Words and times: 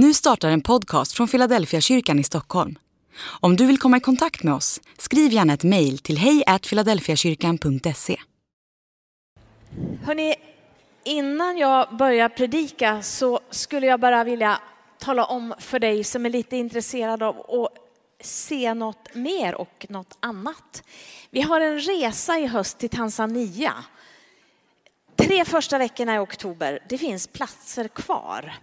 Nu 0.00 0.14
startar 0.14 0.50
en 0.50 0.60
podcast 0.60 1.12
från 1.12 1.28
Philadelphia 1.28 1.80
kyrkan 1.80 2.18
i 2.18 2.24
Stockholm. 2.24 2.78
Om 3.40 3.56
du 3.56 3.66
vill 3.66 3.78
komma 3.78 3.96
i 3.96 4.00
kontakt 4.00 4.42
med 4.42 4.54
oss, 4.54 4.80
skriv 4.98 5.32
gärna 5.32 5.52
ett 5.52 5.64
mejl 5.64 5.98
till 5.98 6.18
hejfiladelfiakyrkan.se. 6.18 8.16
Hörrni, 10.04 10.34
innan 11.04 11.58
jag 11.58 11.96
börjar 11.96 12.28
predika 12.28 13.02
så 13.02 13.40
skulle 13.50 13.86
jag 13.86 14.00
bara 14.00 14.24
vilja 14.24 14.60
tala 14.98 15.24
om 15.24 15.54
för 15.58 15.78
dig 15.78 16.04
som 16.04 16.26
är 16.26 16.30
lite 16.30 16.56
intresserad 16.56 17.22
av 17.22 17.38
att 17.38 17.72
se 18.26 18.74
något 18.74 19.14
mer 19.14 19.54
och 19.54 19.86
något 19.88 20.16
annat. 20.20 20.82
Vi 21.30 21.40
har 21.40 21.60
en 21.60 21.78
resa 21.78 22.38
i 22.38 22.46
höst 22.46 22.78
till 22.78 22.90
Tanzania. 22.90 23.72
Tre 25.16 25.44
första 25.44 25.78
veckorna 25.78 26.14
i 26.14 26.18
oktober. 26.18 26.78
Det 26.88 26.98
finns 26.98 27.26
platser 27.26 27.88
kvar. 27.88 28.54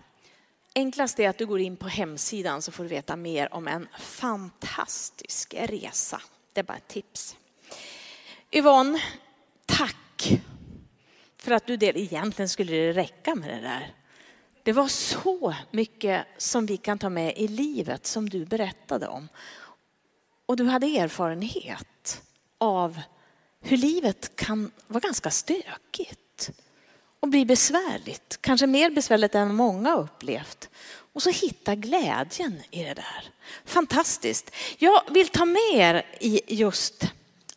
Enklast 0.76 1.20
är 1.20 1.30
att 1.30 1.38
du 1.38 1.46
går 1.46 1.60
in 1.60 1.78
på 1.78 1.88
hemsidan 1.88 2.62
så 2.62 2.72
får 2.72 2.84
du 2.84 2.90
veta 2.90 3.16
mer 3.16 3.54
om 3.54 3.68
en 3.68 3.88
fantastisk 4.00 5.54
resa. 5.54 6.22
Det 6.54 6.60
är 6.60 6.64
bara 6.64 6.78
ett 6.78 6.88
tips. 6.88 7.38
Yvonne, 8.52 9.02
tack 9.66 10.32
för 11.38 11.52
att 11.52 11.68
du 11.68 11.78
del. 11.78 11.98
Egentligen 11.98 12.50
skulle 12.50 12.72
det 12.72 12.94
räcka 12.94 13.36
med 13.36 13.50
det 13.50 13.62
där. 13.62 13.94
Det 14.64 14.74
var 14.74 14.88
så 14.88 15.56
mycket 15.72 16.26
som 16.38 16.66
vi 16.66 16.78
kan 16.78 17.00
ta 17.00 17.10
med 17.10 17.38
i 17.38 17.48
livet 17.48 18.06
som 18.06 18.30
du 18.30 18.46
berättade 18.46 19.08
om. 19.08 19.28
Och 20.46 20.58
du 20.58 20.66
hade 20.66 20.98
erfarenhet 20.98 22.22
av 22.58 23.02
hur 23.62 23.78
livet 23.78 24.36
kan 24.36 24.72
vara 24.88 25.00
ganska 25.00 25.32
stökigt 25.32 26.25
och 27.26 27.30
bli 27.30 27.46
besvärligt. 27.46 28.38
Kanske 28.42 28.68
mer 28.68 28.90
besvärligt 28.90 29.36
än 29.36 29.56
många 29.56 29.96
upplevt. 29.96 30.70
Och 31.14 31.22
så 31.22 31.30
hitta 31.30 31.76
glädjen 31.76 32.62
i 32.72 32.84
det 32.84 32.94
där. 32.94 33.30
Fantastiskt. 33.66 34.52
Jag 34.78 35.02
vill 35.10 35.28
ta 35.28 35.46
med 35.46 35.74
er 35.74 36.06
i 36.20 36.42
just 36.48 37.04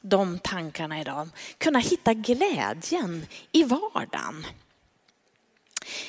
de 0.00 0.38
tankarna 0.38 1.00
idag. 1.00 1.28
Kunna 1.58 1.78
hitta 1.78 2.14
glädjen 2.14 3.26
i 3.52 3.64
vardagen. 3.64 4.46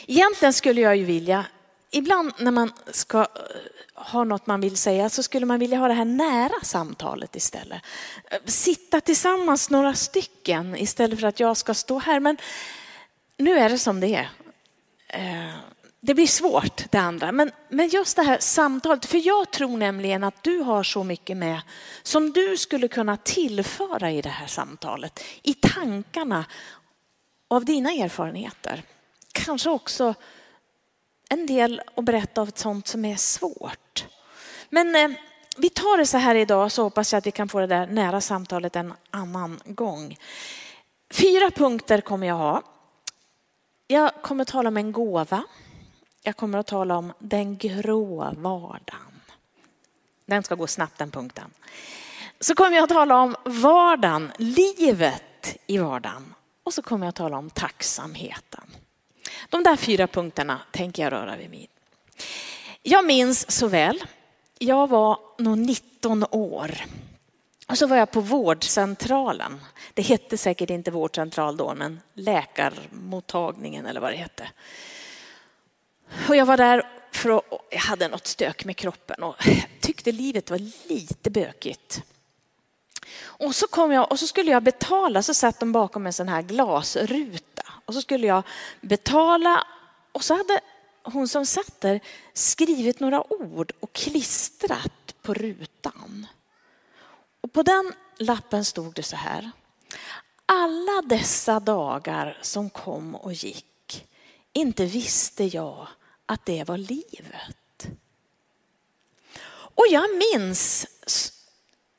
Egentligen 0.07 0.53
skulle 0.53 0.81
jag 0.81 0.97
ju 0.97 1.03
vilja, 1.03 1.45
ibland 1.91 2.33
när 2.37 2.51
man 2.51 2.71
ska 2.91 3.19
eh, 3.19 3.27
ha 3.93 4.23
något 4.23 4.47
man 4.47 4.61
vill 4.61 4.77
säga 4.77 5.09
så 5.09 5.23
skulle 5.23 5.45
man 5.45 5.59
vilja 5.59 5.77
ha 5.77 5.87
det 5.87 5.93
här 5.93 6.05
nära 6.05 6.61
samtalet 6.63 7.35
istället. 7.35 7.81
Eh, 8.31 8.37
sitta 8.45 9.01
tillsammans 9.01 9.69
några 9.69 9.93
stycken 9.93 10.75
istället 10.75 11.19
för 11.19 11.27
att 11.27 11.39
jag 11.39 11.57
ska 11.57 11.73
stå 11.73 11.99
här. 11.99 12.19
Men 12.19 12.37
nu 13.39 13.57
är 13.59 13.69
det 13.69 13.79
som 13.79 13.99
det 13.99 14.15
är. 14.15 14.29
Eh, 15.07 15.55
det 16.01 16.13
blir 16.13 16.27
svårt 16.27 16.91
det 16.91 16.97
andra, 16.97 17.31
men, 17.31 17.51
men 17.69 17.87
just 17.87 18.15
det 18.15 18.23
här 18.23 18.37
samtalet, 18.39 19.05
för 19.05 19.27
jag 19.27 19.51
tror 19.51 19.77
nämligen 19.77 20.23
att 20.23 20.43
du 20.43 20.59
har 20.59 20.83
så 20.83 21.03
mycket 21.03 21.37
med 21.37 21.61
som 22.03 22.31
du 22.31 22.57
skulle 22.57 22.87
kunna 22.87 23.17
tillföra 23.17 24.11
i 24.11 24.21
det 24.21 24.29
här 24.29 24.47
samtalet, 24.47 25.23
i 25.43 25.53
tankarna 25.53 26.45
av 27.47 27.65
dina 27.65 27.91
erfarenheter. 27.91 28.83
Kanske 29.31 29.69
också 29.69 30.13
en 31.29 31.45
del 31.45 31.81
att 31.95 32.05
berätta 32.05 32.41
av 32.41 32.51
sånt 32.55 32.87
som 32.87 33.05
är 33.05 33.15
svårt. 33.15 34.05
Men 34.69 34.95
eh, 34.95 35.17
vi 35.57 35.69
tar 35.69 35.97
det 35.97 36.05
så 36.05 36.17
här 36.17 36.35
idag 36.35 36.71
så 36.71 36.83
hoppas 36.83 37.13
jag 37.13 37.17
att 37.17 37.27
vi 37.27 37.31
kan 37.31 37.49
få 37.49 37.59
det 37.59 37.67
där 37.67 37.87
nära 37.87 38.21
samtalet 38.21 38.75
en 38.75 38.93
annan 39.11 39.59
gång. 39.65 40.17
Fyra 41.11 41.51
punkter 41.51 42.01
kommer 42.01 42.27
jag 42.27 42.35
ha. 42.35 42.63
Jag 43.91 44.13
kommer 44.21 44.41
att 44.41 44.47
tala 44.47 44.67
om 44.67 44.77
en 44.77 44.91
gåva. 44.91 45.43
Jag 46.23 46.37
kommer 46.37 46.57
att 46.57 46.67
tala 46.67 46.97
om 46.97 47.13
den 47.19 47.57
grå 47.57 48.33
vardagen. 48.37 49.21
Den 50.25 50.43
ska 50.43 50.55
gå 50.55 50.67
snabbt 50.67 50.97
den 50.97 51.11
punkten. 51.11 51.51
Så 52.39 52.55
kommer 52.55 52.75
jag 52.75 52.83
att 52.83 52.89
tala 52.89 53.21
om 53.21 53.35
vardagen, 53.45 54.31
livet 54.37 55.57
i 55.67 55.77
vardagen. 55.77 56.33
Och 56.63 56.73
så 56.73 56.81
kommer 56.81 57.05
jag 57.05 57.09
att 57.09 57.15
tala 57.15 57.37
om 57.37 57.49
tacksamheten. 57.49 58.63
De 59.49 59.63
där 59.63 59.75
fyra 59.75 60.07
punkterna 60.07 60.61
tänker 60.71 61.03
jag 61.03 61.13
röra 61.13 61.35
vid 61.35 61.49
mig. 61.49 61.69
Jag 62.81 63.05
minns 63.05 63.51
så 63.51 63.67
väl, 63.67 64.03
jag 64.59 64.89
var 64.89 65.19
nog 65.37 65.57
19 65.57 66.25
år 66.31 66.71
och 67.69 67.77
så 67.77 67.87
var 67.87 67.97
jag 67.97 68.11
på 68.11 68.21
vårdcentralen. 68.21 69.61
Det 69.93 70.01
hette 70.01 70.37
säkert 70.37 70.69
inte 70.69 70.91
vårdcentral 70.91 71.57
då, 71.57 71.75
men 71.75 72.01
läkarmottagningen 72.13 73.85
eller 73.85 74.01
vad 74.01 74.11
det 74.11 74.17
hette. 74.17 74.49
Och 76.29 76.35
jag 76.35 76.45
var 76.45 76.57
där 76.57 76.83
för 77.11 77.37
att 77.37 77.43
jag 77.69 77.79
hade 77.79 78.07
något 78.07 78.27
stök 78.27 78.65
med 78.65 78.77
kroppen 78.77 79.23
och 79.23 79.35
tyckte 79.79 80.11
livet 80.11 80.49
var 80.49 80.87
lite 80.89 81.29
bökigt. 81.29 82.03
Och 83.21 83.55
så 83.55 83.67
kom 83.67 83.91
jag 83.91 84.11
och 84.11 84.19
så 84.19 84.27
skulle 84.27 84.51
jag 84.51 84.63
betala 84.63 85.23
så 85.23 85.33
satt 85.33 85.59
de 85.59 85.71
bakom 85.71 86.05
en 86.05 86.13
sån 86.13 86.29
här 86.29 86.41
glasruta 86.41 87.63
och 87.85 87.93
så 87.93 88.01
skulle 88.01 88.27
jag 88.27 88.43
betala 88.81 89.67
och 90.11 90.23
så 90.23 90.33
hade 90.37 90.61
hon 91.03 91.27
som 91.27 91.45
satt 91.45 91.81
där 91.81 91.99
skrivit 92.33 92.99
några 92.99 93.33
ord 93.33 93.71
och 93.79 93.93
klistrat 93.93 95.15
på 95.21 95.33
rutan. 95.33 96.27
Och 97.41 97.53
på 97.53 97.63
den 97.63 97.93
lappen 98.17 98.65
stod 98.65 98.93
det 98.93 99.03
så 99.03 99.15
här. 99.15 99.51
Alla 100.45 101.01
dessa 101.05 101.59
dagar 101.59 102.37
som 102.41 102.69
kom 102.69 103.15
och 103.15 103.33
gick, 103.33 104.07
inte 104.53 104.85
visste 104.85 105.43
jag 105.43 105.87
att 106.25 106.45
det 106.45 106.63
var 106.63 106.77
livet. 106.77 107.87
Och 109.51 109.85
jag 109.89 110.09
minns, 110.09 110.87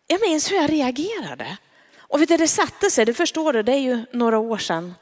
jag 0.06 0.20
minns 0.20 0.50
hur 0.50 0.56
jag 0.56 0.70
reagerade. 0.70 1.56
Och 1.98 2.20
vet 2.20 2.28
du, 2.28 2.36
det 2.36 2.48
satte 2.48 2.90
sig, 2.90 3.04
det 3.04 3.14
förstår 3.14 3.52
du, 3.52 3.62
det 3.62 3.72
är 3.72 3.80
ju 3.80 4.04
några 4.12 4.38
år 4.38 4.58
sedan 4.58 4.94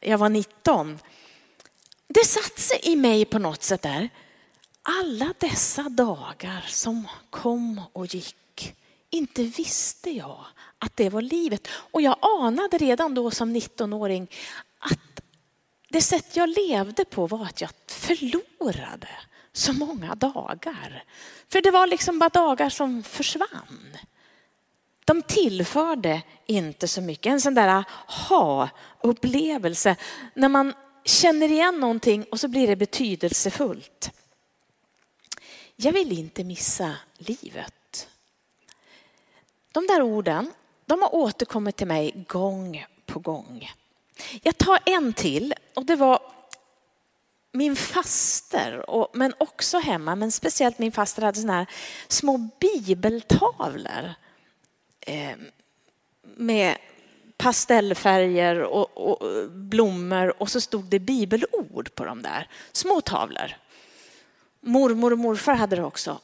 jag 0.00 0.18
var 0.18 0.28
19. 0.28 0.98
Det 2.08 2.24
satte 2.24 2.60
sig 2.60 2.80
i 2.82 2.96
mig 2.96 3.24
på 3.24 3.38
något 3.38 3.62
sätt 3.62 3.82
där. 3.82 4.08
Alla 4.82 5.34
dessa 5.38 5.82
dagar 5.82 6.64
som 6.68 7.08
kom 7.30 7.80
och 7.92 8.06
gick 8.06 8.36
inte 9.10 9.42
visste 9.42 10.10
jag 10.10 10.46
att 10.78 10.96
det 10.96 11.10
var 11.10 11.22
livet. 11.22 11.68
Och 11.68 12.02
jag 12.02 12.16
anade 12.20 12.78
redan 12.78 13.14
då 13.14 13.30
som 13.30 13.56
19-åring 13.56 14.30
att 14.78 15.20
det 15.88 16.02
sätt 16.02 16.36
jag 16.36 16.48
levde 16.48 17.04
på 17.04 17.26
var 17.26 17.44
att 17.44 17.60
jag 17.60 17.70
förlorade 17.88 19.08
så 19.52 19.72
många 19.72 20.14
dagar. 20.14 21.04
För 21.48 21.62
det 21.62 21.70
var 21.70 21.86
liksom 21.86 22.18
bara 22.18 22.28
dagar 22.28 22.70
som 22.70 23.02
försvann. 23.02 23.96
De 25.04 25.22
tillförde 25.22 26.22
inte 26.46 26.88
så 26.88 27.00
mycket. 27.00 27.30
En 27.30 27.40
sån 27.40 27.54
där 27.54 27.84
ha-upplevelse 28.28 29.96
när 30.34 30.48
man 30.48 30.72
känner 31.04 31.50
igen 31.50 31.80
någonting 31.80 32.24
och 32.30 32.40
så 32.40 32.48
blir 32.48 32.66
det 32.66 32.76
betydelsefullt. 32.76 34.10
Jag 35.76 35.92
vill 35.92 36.18
inte 36.18 36.44
missa 36.44 36.96
livet. 37.18 37.75
De 39.76 39.86
där 39.86 40.02
orden, 40.02 40.52
de 40.86 41.02
har 41.02 41.14
återkommit 41.14 41.76
till 41.76 41.86
mig 41.86 42.24
gång 42.28 42.86
på 43.06 43.18
gång. 43.18 43.72
Jag 44.42 44.58
tar 44.58 44.78
en 44.84 45.12
till 45.12 45.54
och 45.74 45.86
det 45.86 45.96
var 45.96 46.18
min 47.52 47.76
faster, 47.76 48.90
och, 48.90 49.08
men 49.12 49.34
också 49.38 49.78
hemma, 49.78 50.16
men 50.16 50.32
speciellt 50.32 50.78
min 50.78 50.92
faster 50.92 51.22
hade 51.22 51.40
såna 51.40 51.52
här 51.52 51.66
små 52.08 52.50
bibeltavlor 52.60 54.14
eh, 55.00 55.36
med 56.22 56.76
pastellfärger 57.36 58.62
och, 58.62 59.10
och, 59.10 59.50
blommor 59.50 60.42
och 60.42 60.50
så 60.50 60.60
stod 60.60 60.84
det 60.84 60.98
bibelord 60.98 61.94
på 61.94 62.04
de 62.04 62.22
där. 62.22 62.48
Små 62.72 63.00
tavlor. 63.00 63.56
Mormor 64.60 65.12
och 65.12 65.18
morfar 65.18 65.54
hade 65.54 65.76
det 65.76 65.84
också. 65.84 66.20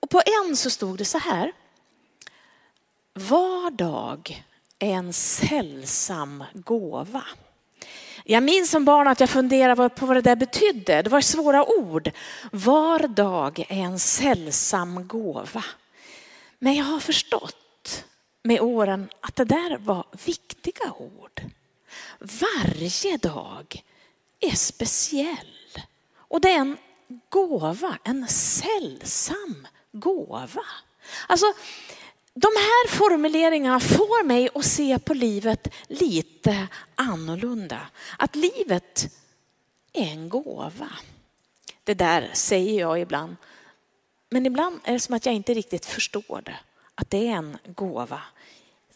Och 0.00 0.10
på 0.10 0.22
en 0.26 0.56
så 0.56 0.70
stod 0.70 0.98
det 0.98 1.04
så 1.04 1.18
här. 1.18 1.52
Var 3.16 3.70
dag 3.70 4.44
är 4.78 4.90
en 4.90 5.12
sällsam 5.12 6.44
gåva. 6.54 7.24
Jag 8.24 8.42
minns 8.42 8.70
som 8.70 8.84
barn 8.84 9.08
att 9.08 9.20
jag 9.20 9.30
funderade 9.30 9.88
på 9.88 10.06
vad 10.06 10.16
det 10.16 10.20
där 10.20 10.36
betydde. 10.36 11.02
Det 11.02 11.10
var 11.10 11.20
svåra 11.20 11.64
ord. 11.64 12.10
Var 12.52 13.08
dag 13.08 13.66
är 13.68 13.76
en 13.76 13.98
sällsam 13.98 15.08
gåva. 15.08 15.64
Men 16.58 16.74
jag 16.74 16.84
har 16.84 17.00
förstått 17.00 18.04
med 18.42 18.60
åren 18.60 19.08
att 19.20 19.36
det 19.36 19.44
där 19.44 19.78
var 19.78 20.04
viktiga 20.24 20.92
ord. 20.98 21.42
Varje 22.18 23.16
dag 23.16 23.82
är 24.40 24.56
speciell. 24.56 25.78
Och 26.16 26.40
det 26.40 26.50
är 26.50 26.58
en 26.58 26.76
gåva, 27.28 27.98
en 28.04 28.28
sällsam 28.28 29.66
gåva. 29.92 30.64
Alltså, 31.26 31.46
de 32.34 32.48
här 32.56 32.88
formuleringarna 32.88 33.80
får 33.80 34.24
mig 34.24 34.48
att 34.54 34.64
se 34.64 34.98
på 34.98 35.14
livet 35.14 35.68
lite 35.86 36.68
annorlunda. 36.94 37.80
Att 38.18 38.36
livet 38.36 39.08
är 39.92 40.06
en 40.06 40.28
gåva. 40.28 40.90
Det 41.84 41.94
där 41.94 42.30
säger 42.32 42.80
jag 42.80 43.00
ibland. 43.00 43.36
Men 44.30 44.46
ibland 44.46 44.80
är 44.84 44.92
det 44.92 45.00
som 45.00 45.14
att 45.14 45.26
jag 45.26 45.34
inte 45.34 45.54
riktigt 45.54 45.86
förstår 45.86 46.42
det. 46.44 46.56
Att 46.94 47.10
det 47.10 47.28
är 47.28 47.32
en 47.32 47.58
gåva. 47.66 48.22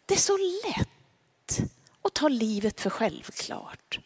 Det 0.06 0.14
är 0.14 0.18
så 0.18 0.36
lätt 0.36 1.60
att 2.02 2.14
ta 2.14 2.28
livet 2.28 2.80
för 2.80 2.90
självklart. 2.90 3.98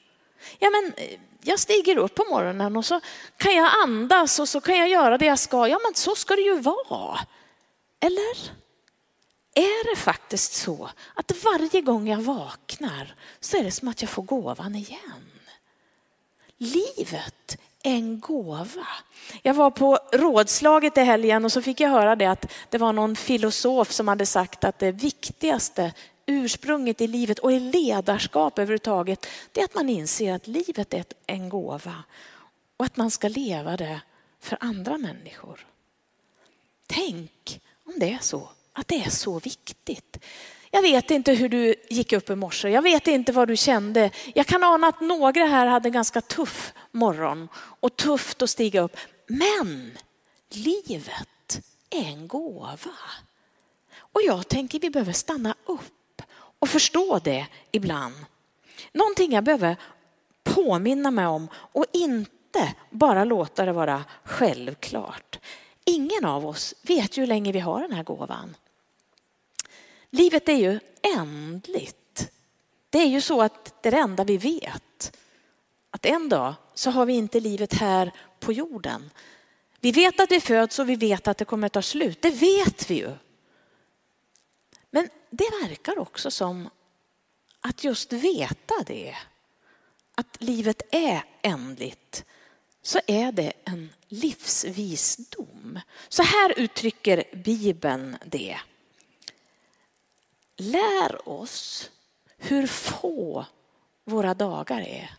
Ja, 0.59 0.71
men 0.71 0.93
eh, 0.97 1.19
jag 1.43 1.59
stiger 1.59 1.97
upp 1.97 2.15
på 2.15 2.25
morgonen 2.31 2.77
och 2.77 2.85
så 2.85 3.01
kan 3.37 3.55
jag 3.55 3.71
andas 3.85 4.39
och 4.39 4.49
så 4.49 4.61
kan 4.61 4.77
jag 4.77 4.89
göra 4.89 5.19
det 5.19 5.27
jag 5.27 5.39
ska. 5.39 5.69
Ja, 5.69 5.81
men 5.85 5.95
så 5.95 6.15
ska 6.15 6.37
det 6.37 6.43
ju 6.43 6.59
vara. 6.59 7.19
Eller? 8.01 8.62
Är 9.55 9.91
det 9.91 10.01
faktiskt 10.01 10.53
så 10.53 10.91
att 11.15 11.33
varje 11.45 11.81
gång 11.81 12.09
jag 12.09 12.19
vaknar 12.19 13.15
så 13.41 13.57
är 13.57 13.65
det 13.65 13.71
som 13.71 13.89
att 13.89 14.03
jag 14.03 14.11
får 14.11 14.23
gåvan 14.23 14.75
igen? 14.75 15.27
Livet 16.57 17.59
är 17.83 17.91
en 17.91 18.21
gåva. 18.21 18.87
Jag 19.43 19.55
var 19.55 19.71
på 19.71 19.99
rådslaget 20.13 20.99
i 20.99 21.01
helgen 21.01 21.45
och 21.45 21.53
så 21.53 21.63
fick 21.63 21.81
jag 21.81 21.91
höra 21.91 22.17
det 22.17 22.27
att 22.27 22.53
det 22.71 22.79
var 22.79 22.93
någon 22.93 23.17
filosof 23.17 23.93
som 23.93 24.09
hade 24.09 24.27
sagt 24.27 24.65
att 24.65 24.79
det 24.79 24.93
viktigaste 24.93 25.93
ursprunget 26.27 27.01
i 27.01 27.07
livet 27.07 27.39
och 27.39 27.53
i 27.53 27.61
ledarskap 27.61 28.59
överhuvudtaget, 28.59 29.27
det 29.53 29.61
är 29.61 29.65
att 29.65 29.75
man 29.75 29.89
inser 29.89 30.35
att 30.35 30.47
livet 30.47 30.95
är 30.95 31.05
en 31.27 31.49
gåva 31.49 32.05
och 32.77 32.85
att 32.85 32.97
man 32.97 33.11
ska 33.11 33.29
leva 33.29 33.77
det 33.77 34.01
för 34.41 34.59
andra 34.61 34.99
människor. 34.99 35.67
Tänk 36.87 37.61
om 37.87 37.93
det 37.97 38.13
är 38.13 38.19
så, 38.19 38.49
att 38.73 38.89
det 38.89 39.05
är 39.05 39.11
så 39.11 39.39
viktigt. 39.39 40.19
Jag 40.71 40.83
vet 40.83 41.11
inte 41.11 41.33
hur 41.33 41.49
du 41.49 41.75
gick 41.91 42.13
upp 42.13 42.31
i 42.31 42.35
morse. 42.35 42.69
Jag 42.69 42.83
vet 42.83 43.07
inte 43.07 43.33
vad 43.33 43.49
du 43.49 43.57
kände. 43.57 44.11
Jag 44.35 44.47
kan 44.47 44.65
ana 44.65 44.87
att 44.87 45.01
några 45.01 45.45
här 45.45 45.67
hade 45.67 45.89
en 45.89 45.93
ganska 45.93 46.21
tuff 46.21 46.73
morgon 46.91 47.49
och 47.55 47.97
tufft 47.97 48.43
att 48.43 48.51
stiga 48.51 48.81
upp. 48.81 48.97
Men 49.27 49.99
livet 50.51 51.61
är 51.91 52.05
en 52.05 52.29
gåva. 52.29 52.77
Och 53.97 54.21
jag 54.23 54.49
tänker 54.49 54.81
vi 54.81 54.91
behöver 54.91 55.13
stanna 55.13 55.55
upp 55.65 56.23
och 56.59 56.69
förstå 56.69 57.19
det 57.19 57.47
ibland. 57.71 58.15
Någonting 58.93 59.33
jag 59.33 59.45
behöver 59.45 59.77
påminna 60.45 61.11
mig 61.11 61.27
om 61.27 61.49
och 61.55 61.87
inte 61.93 62.75
bara 62.91 63.25
låta 63.25 63.65
det 63.65 63.73
vara 63.73 64.05
självklart. 64.25 65.39
Ingen 65.85 66.25
av 66.25 66.47
oss 66.47 66.75
vet 66.83 67.19
ju 67.19 67.23
hur 67.23 67.27
länge 67.27 67.53
vi 67.53 67.61
har 67.61 67.81
den 67.81 67.93
här 67.93 68.03
gåvan. 68.03 68.57
Livet 70.11 70.49
är 70.49 70.57
ju 70.57 70.81
ändligt. 71.17 72.31
Det 72.91 72.99
är 72.99 73.07
ju 73.07 73.21
så 73.21 73.43
att 73.43 73.83
det 73.83 73.89
är 73.89 73.91
det 73.91 73.99
enda 73.99 74.25
vi 74.25 74.37
vet. 74.37 75.19
Att 75.91 76.07
en 76.07 76.29
dag 76.29 76.55
så 76.75 76.91
har 76.91 77.07
vi 77.07 77.13
inte 77.13 77.41
livet 77.41 77.73
här 77.73 78.13
på 78.41 78.53
jorden. 78.53 79.11
Vi 79.81 79.93
vet 79.93 80.21
att 80.21 80.31
vi 80.31 80.41
föds 80.41 80.79
och 80.79 80.89
vi 80.89 80.97
vet 80.97 81.29
att 81.29 81.39
det 81.39 81.45
kommer 81.45 81.67
att 81.67 81.73
ta 81.73 81.83
slut. 81.83 82.23
Det 82.23 82.31
vet 82.31 82.91
vi 82.91 82.95
ju. 82.95 83.13
Men 84.91 85.09
det 85.31 85.51
verkar 85.63 85.99
också 85.99 86.31
som 86.31 86.69
att 87.61 87.85
just 87.85 88.13
veta 88.13 88.75
det, 88.87 89.17
att 90.15 90.43
livet 90.43 90.83
är 90.91 91.25
ändligt, 91.43 92.25
så 92.83 93.01
är 93.07 93.33
det 93.33 93.53
en 93.65 93.93
livsvisdom. 94.09 95.81
Så 96.09 96.23
här 96.23 96.59
uttrycker 96.59 97.25
Bibeln 97.33 98.17
det. 98.25 98.59
Lär 100.57 101.29
oss 101.29 101.91
hur 102.37 102.67
få 102.67 103.47
våra 104.05 104.35
dagar 104.35 104.81
är. 104.81 105.11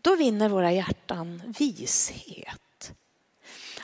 Då 0.00 0.16
vinner 0.16 0.48
våra 0.48 0.72
hjärtan 0.72 1.42
vishet. 1.58 2.92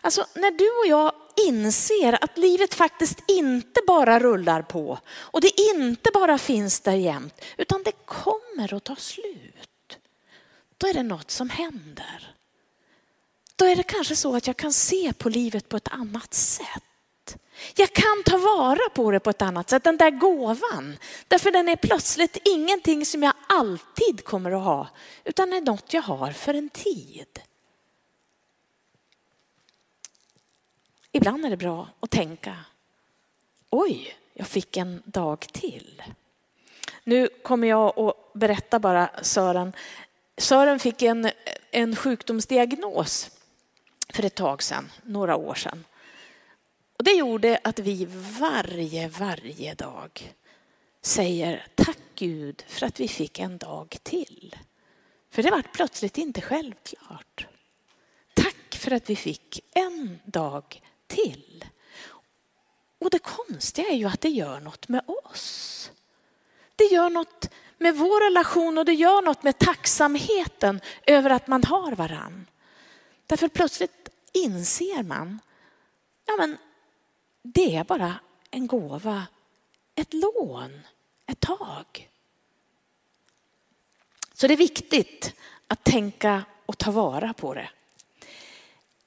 Alltså 0.01 0.27
när 0.35 0.51
du 0.51 0.71
och 0.71 1.01
jag 1.01 1.13
inser 1.49 2.25
att 2.25 2.39
livet 2.39 2.75
faktiskt 2.75 3.23
inte 3.29 3.81
bara 3.87 4.19
rullar 4.21 4.63
på 4.63 4.99
och 5.09 5.41
det 5.41 5.61
inte 5.61 6.11
bara 6.15 6.39
finns 6.39 6.81
där 6.81 6.95
jämt 6.95 7.41
utan 7.57 7.83
det 7.83 7.93
kommer 8.05 8.75
att 8.75 8.85
ta 8.85 8.97
slut. 8.97 9.99
Då 10.77 10.87
är 10.87 10.95
det 10.95 11.03
något 11.03 11.31
som 11.31 11.51
händer. 11.51 12.36
Då 13.57 13.65
är 13.65 13.77
det 13.77 13.83
kanske 13.83 14.17
så 14.17 14.37
att 14.37 14.47
jag 14.47 14.57
kan 14.57 14.73
se 14.73 15.13
på 15.13 15.29
livet 15.29 15.69
på 15.69 15.77
ett 15.77 15.89
annat 15.89 16.35
sätt. 16.35 16.83
Jag 17.77 17.93
kan 17.93 18.23
ta 18.25 18.39
vara 18.39 18.89
på 18.95 19.11
det 19.11 19.21
på 19.21 19.31
ett 19.31 19.43
annat 19.43 19.71
sätt, 19.71 19.85
den 19.85 19.97
där 19.97 20.11
gåvan. 20.11 20.97
Därför 21.29 21.51
den 21.51 21.69
är 21.69 21.77
plötsligt 21.77 22.39
ingenting 22.45 23.07
som 23.07 23.23
jag 23.23 23.33
alltid 23.47 24.25
kommer 24.25 24.53
att 24.53 24.65
ha, 24.65 24.89
utan 25.25 25.53
är 25.53 25.61
något 25.61 25.93
jag 25.93 26.03
har 26.03 26.33
för 26.33 26.55
en 26.55 26.69
tid. 26.69 27.41
Ibland 31.13 31.45
är 31.45 31.51
det 31.51 31.57
bra 31.57 31.89
att 32.01 32.11
tänka, 32.11 32.57
oj, 33.71 34.17
jag 34.35 34.47
fick 34.47 34.77
en 34.77 35.03
dag 35.05 35.41
till. 35.41 36.03
Nu 37.05 37.29
kommer 37.43 37.69
jag 37.69 37.99
att 37.99 38.33
berätta 38.33 38.79
bara 38.79 39.11
Sören. 39.23 39.73
Sören 40.37 40.79
fick 40.79 41.03
en, 41.03 41.31
en 41.71 41.97
sjukdomsdiagnos 41.97 43.31
för 44.09 44.25
ett 44.25 44.35
tag 44.35 44.63
sedan, 44.63 44.93
några 45.05 45.37
år 45.37 45.55
sedan. 45.55 45.85
Och 46.99 47.05
det 47.05 47.13
gjorde 47.13 47.59
att 47.65 47.79
vi 47.79 48.07
varje, 48.41 49.09
varje 49.09 49.75
dag 49.75 50.35
säger 51.03 51.67
tack 51.75 51.99
Gud 52.15 52.65
för 52.69 52.87
att 52.87 53.01
vi 53.01 53.09
fick 53.09 53.39
en 53.39 53.59
dag 53.59 53.97
till. 54.03 54.57
För 55.31 55.43
det 55.43 55.51
var 55.51 55.63
plötsligt 55.63 56.19
inte 56.19 56.41
självklart. 56.41 57.47
Tack 58.35 58.75
för 58.75 58.91
att 58.91 59.11
vi 59.11 59.17
fick 59.17 59.61
en 59.75 60.19
dag 60.25 60.83
till. 61.07 61.65
Och 62.99 63.11
det 63.11 63.19
konstiga 63.19 63.89
är 63.89 63.97
ju 63.97 64.07
att 64.07 64.21
det 64.21 64.29
gör 64.29 64.61
något 64.61 64.89
med 64.89 65.03
oss. 65.07 65.91
Det 66.77 66.85
gör 66.85 67.11
något 67.11 67.51
med 67.79 67.97
vår 67.97 68.31
relation 68.31 68.79
och 68.79 68.85
det 68.85 68.95
gör 68.95 69.23
något 69.23 69.43
med 69.43 69.59
tacksamheten 69.59 70.81
över 71.07 71.31
att 71.31 71.47
man 71.47 71.65
har 71.65 71.93
varann. 71.93 72.47
Därför 73.27 73.49
plötsligt 73.49 74.09
inser 74.33 75.03
man, 75.03 75.41
ja 76.27 76.37
men 76.39 76.59
det 77.43 77.77
är 77.77 77.85
bara 77.85 78.15
en 78.51 78.67
gåva, 78.67 79.27
ett 79.95 80.15
lån, 80.15 80.81
ett 81.27 81.41
tag. 81.41 82.11
Så 84.33 84.47
det 84.47 84.55
är 84.55 84.59
viktigt 84.59 85.35
att 85.69 85.85
tänka 85.85 86.45
och 86.67 86.79
ta 86.79 86.91
vara 86.91 87.33
på 87.33 87.55
det. 87.55 87.69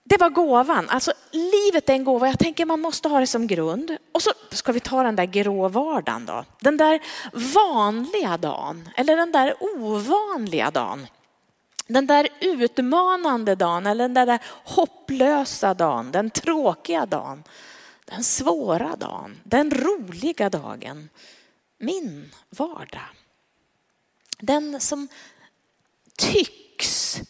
Det 0.03 0.17
var 0.17 0.29
gåvan, 0.29 0.89
alltså 0.89 1.13
livet 1.31 1.89
är 1.89 1.93
en 1.93 2.03
gåva. 2.03 2.27
Jag 2.27 2.39
tänker 2.39 2.65
man 2.65 2.79
måste 2.79 3.09
ha 3.09 3.19
det 3.19 3.27
som 3.27 3.47
grund. 3.47 3.97
Och 4.11 4.21
så 4.21 4.31
ska 4.51 4.71
vi 4.71 4.79
ta 4.79 5.03
den 5.03 5.15
där 5.15 5.25
grå 5.25 5.67
vardagen 5.67 6.25
då. 6.25 6.45
Den 6.59 6.77
där 6.77 6.99
vanliga 7.33 8.37
dagen 8.37 8.89
eller 8.95 9.17
den 9.17 9.31
där 9.31 9.55
ovanliga 9.59 10.71
dagen. 10.71 11.07
Den 11.89 12.07
där 12.07 12.27
utmanande 12.41 13.55
dagen 13.55 13.85
eller 13.85 14.09
den 14.09 14.27
där 14.27 14.39
hopplösa 14.63 15.73
dagen, 15.73 16.11
den 16.11 16.29
tråkiga 16.29 17.05
dagen 17.05 17.43
den 18.09 18.23
svåra 18.23 18.95
dagen, 18.95 19.41
den 19.43 19.71
roliga 19.71 20.49
dagen, 20.49 21.09
min 21.77 22.31
vardag. 22.49 23.09
Den 24.39 24.81
som 24.81 25.07
tycks 26.17 27.21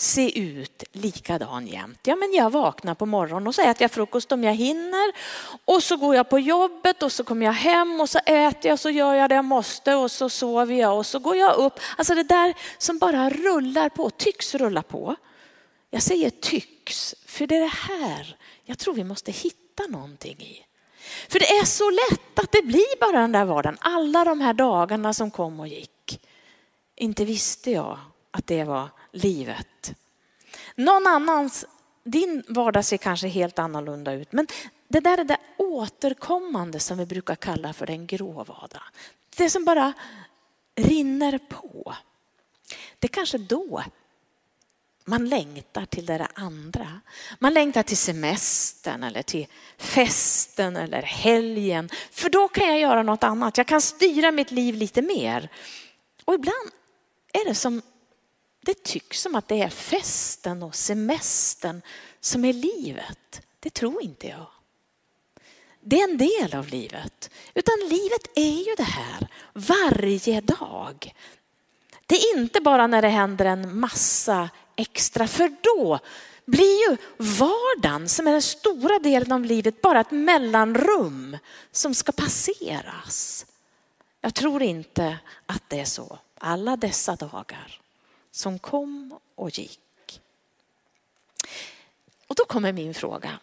se 0.00 0.40
ut 0.40 0.84
likadan 0.92 1.66
jämt. 1.66 2.00
Ja, 2.02 2.16
men 2.16 2.32
jag 2.32 2.50
vaknar 2.50 2.94
på 2.94 3.06
morgonen 3.06 3.46
och 3.46 3.54
så 3.54 3.62
äter 3.62 3.82
jag 3.82 3.90
frukost 3.90 4.32
om 4.32 4.44
jag 4.44 4.54
hinner 4.54 5.12
och 5.64 5.82
så 5.82 5.96
går 5.96 6.14
jag 6.14 6.28
på 6.28 6.38
jobbet 6.38 7.02
och 7.02 7.12
så 7.12 7.24
kommer 7.24 7.46
jag 7.46 7.52
hem 7.52 8.00
och 8.00 8.10
så 8.10 8.18
äter 8.18 8.70
jag 8.70 8.78
så 8.78 8.90
gör 8.90 9.14
jag 9.14 9.28
det 9.28 9.34
jag 9.34 9.44
måste 9.44 9.94
och 9.94 10.10
så 10.10 10.28
sover 10.28 10.74
jag 10.74 10.98
och 10.98 11.06
så 11.06 11.18
går 11.18 11.36
jag 11.36 11.56
upp. 11.56 11.80
Alltså 11.96 12.14
det 12.14 12.22
där 12.22 12.54
som 12.78 12.98
bara 12.98 13.30
rullar 13.30 13.88
på, 13.88 14.10
tycks 14.10 14.54
rulla 14.54 14.82
på. 14.82 15.16
Jag 15.90 16.02
säger 16.02 16.30
tycks, 16.30 17.14
för 17.26 17.46
det 17.46 17.56
är 17.56 17.60
det 17.60 17.66
här 17.66 18.36
jag 18.64 18.78
tror 18.78 18.94
vi 18.94 19.04
måste 19.04 19.32
hitta 19.32 19.68
hitta 19.78 19.92
någonting 19.92 20.40
i. 20.40 20.64
För 21.28 21.38
det 21.38 21.46
är 21.46 21.64
så 21.64 21.90
lätt 21.90 22.38
att 22.38 22.52
det 22.52 22.62
blir 22.62 23.00
bara 23.00 23.20
den 23.20 23.32
där 23.32 23.44
vardagen. 23.44 23.78
Alla 23.80 24.24
de 24.24 24.40
här 24.40 24.54
dagarna 24.54 25.14
som 25.14 25.30
kom 25.30 25.60
och 25.60 25.68
gick. 25.68 26.20
Inte 26.96 27.24
visste 27.24 27.70
jag 27.70 27.98
att 28.38 28.46
det 28.46 28.64
var 28.64 28.88
livet. 29.12 29.94
Någon 30.74 31.06
annans, 31.06 31.64
din 32.04 32.42
vardag 32.48 32.84
ser 32.84 32.96
kanske 32.96 33.28
helt 33.28 33.58
annorlunda 33.58 34.12
ut. 34.12 34.32
Men 34.32 34.46
det 34.88 35.00
där 35.00 35.18
är 35.18 35.24
det 35.24 35.38
återkommande 35.56 36.80
som 36.80 36.98
vi 36.98 37.06
brukar 37.06 37.34
kalla 37.34 37.72
för 37.72 37.86
den 37.86 38.06
grå 38.06 38.32
vardagen. 38.32 38.82
Det 39.36 39.50
som 39.50 39.64
bara 39.64 39.92
rinner 40.76 41.38
på. 41.38 41.94
Det 42.98 43.06
är 43.06 43.08
kanske 43.08 43.38
då 43.38 43.82
man 45.04 45.28
längtar 45.28 45.84
till 45.84 46.06
det 46.06 46.28
andra. 46.34 47.00
Man 47.38 47.54
längtar 47.54 47.82
till 47.82 47.96
semestern 47.96 49.02
eller 49.02 49.22
till 49.22 49.46
festen 49.78 50.76
eller 50.76 51.02
helgen. 51.02 51.88
För 52.10 52.30
då 52.30 52.48
kan 52.48 52.66
jag 52.66 52.80
göra 52.80 53.02
något 53.02 53.24
annat. 53.24 53.58
Jag 53.58 53.66
kan 53.66 53.80
styra 53.80 54.30
mitt 54.30 54.50
liv 54.50 54.74
lite 54.74 55.02
mer. 55.02 55.48
Och 56.24 56.34
ibland 56.34 56.70
är 57.32 57.44
det 57.44 57.54
som 57.54 57.82
det 58.68 58.82
tycks 58.82 59.20
som 59.20 59.34
att 59.34 59.48
det 59.48 59.62
är 59.62 59.68
festen 59.68 60.62
och 60.62 60.74
semestern 60.74 61.82
som 62.20 62.44
är 62.44 62.52
livet. 62.52 63.40
Det 63.60 63.70
tror 63.70 64.02
inte 64.02 64.26
jag. 64.26 64.46
Det 65.80 66.00
är 66.00 66.10
en 66.10 66.18
del 66.18 66.54
av 66.54 66.68
livet. 66.68 67.30
Utan 67.54 67.74
livet 67.88 68.28
är 68.34 68.68
ju 68.68 68.74
det 68.76 68.82
här 68.82 69.28
varje 69.52 70.40
dag. 70.40 71.14
Det 72.06 72.14
är 72.14 72.38
inte 72.38 72.60
bara 72.60 72.86
när 72.86 73.02
det 73.02 73.08
händer 73.08 73.44
en 73.44 73.78
massa 73.78 74.50
extra, 74.76 75.28
för 75.28 75.56
då 75.60 75.98
blir 76.44 76.90
ju 76.90 76.96
vardagen 77.16 78.08
som 78.08 78.26
är 78.26 78.32
den 78.32 78.42
stora 78.42 78.98
delen 78.98 79.32
av 79.32 79.44
livet 79.44 79.82
bara 79.82 80.00
ett 80.00 80.10
mellanrum 80.10 81.38
som 81.72 81.94
ska 81.94 82.12
passeras. 82.12 83.46
Jag 84.20 84.34
tror 84.34 84.62
inte 84.62 85.18
att 85.46 85.62
det 85.68 85.80
är 85.80 85.84
så 85.84 86.18
alla 86.38 86.76
dessa 86.76 87.16
dagar 87.16 87.80
som 88.38 88.58
kom 88.58 89.18
och 89.34 89.58
gick. 89.58 90.20
Och 92.26 92.34
då 92.34 92.44
kommer 92.44 92.72
min 92.72 92.94
fråga. 92.94 93.38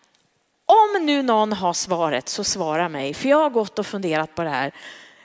Om 0.65 1.05
nu 1.05 1.23
någon 1.23 1.53
har 1.53 1.73
svaret 1.73 2.29
så 2.29 2.43
svara 2.43 2.89
mig, 2.89 3.13
för 3.13 3.29
jag 3.29 3.37
har 3.37 3.49
gått 3.49 3.79
och 3.79 3.87
funderat 3.87 4.35
på 4.35 4.43
det 4.43 4.49
här. 4.49 4.75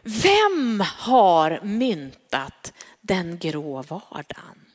Vem 0.03 0.85
har 0.99 1.61
myntat 1.63 2.73
den 3.01 3.39
grå 3.39 3.83
vardagen? 3.83 4.67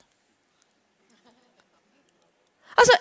Alltså, 2.76 2.94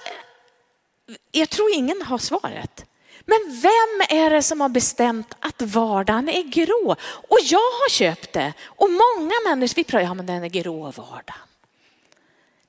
jag 1.32 1.50
tror 1.50 1.74
ingen 1.74 2.02
har 2.02 2.18
svaret. 2.18 2.84
Men 3.24 3.60
vem 3.62 4.18
är 4.18 4.30
det 4.30 4.42
som 4.42 4.60
har 4.60 4.68
bestämt 4.68 5.34
att 5.40 5.62
vardagen 5.62 6.28
är 6.28 6.42
grå? 6.42 6.96
Och 7.28 7.38
jag 7.42 7.58
har 7.58 7.90
köpt 7.90 8.32
det. 8.32 8.52
Och 8.64 8.90
många 8.90 9.34
människor, 9.48 9.76
vi 9.76 9.84
pratar, 9.84 10.04
ja 10.04 10.14
men 10.14 10.26
den 10.26 10.44
är 10.44 10.48
grå 10.48 10.90
vardagen. 10.90 11.48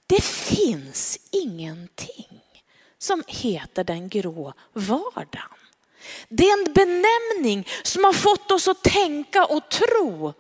Det 0.08 0.24
finns 0.24 1.20
ingenting 1.32 2.42
som 2.98 3.24
heter 3.28 3.84
den 3.84 4.10
grå 4.10 4.54
vardagen. 4.74 5.50
Det 6.30 6.44
är 6.50 6.68
en 6.68 6.74
benämning 6.74 7.68
som 7.84 8.04
har 8.04 8.14
fått 8.14 8.52
oss 8.52 8.68
att 8.68 8.84
tänka 8.84 9.46
och 9.46 9.70
tro 9.70 10.34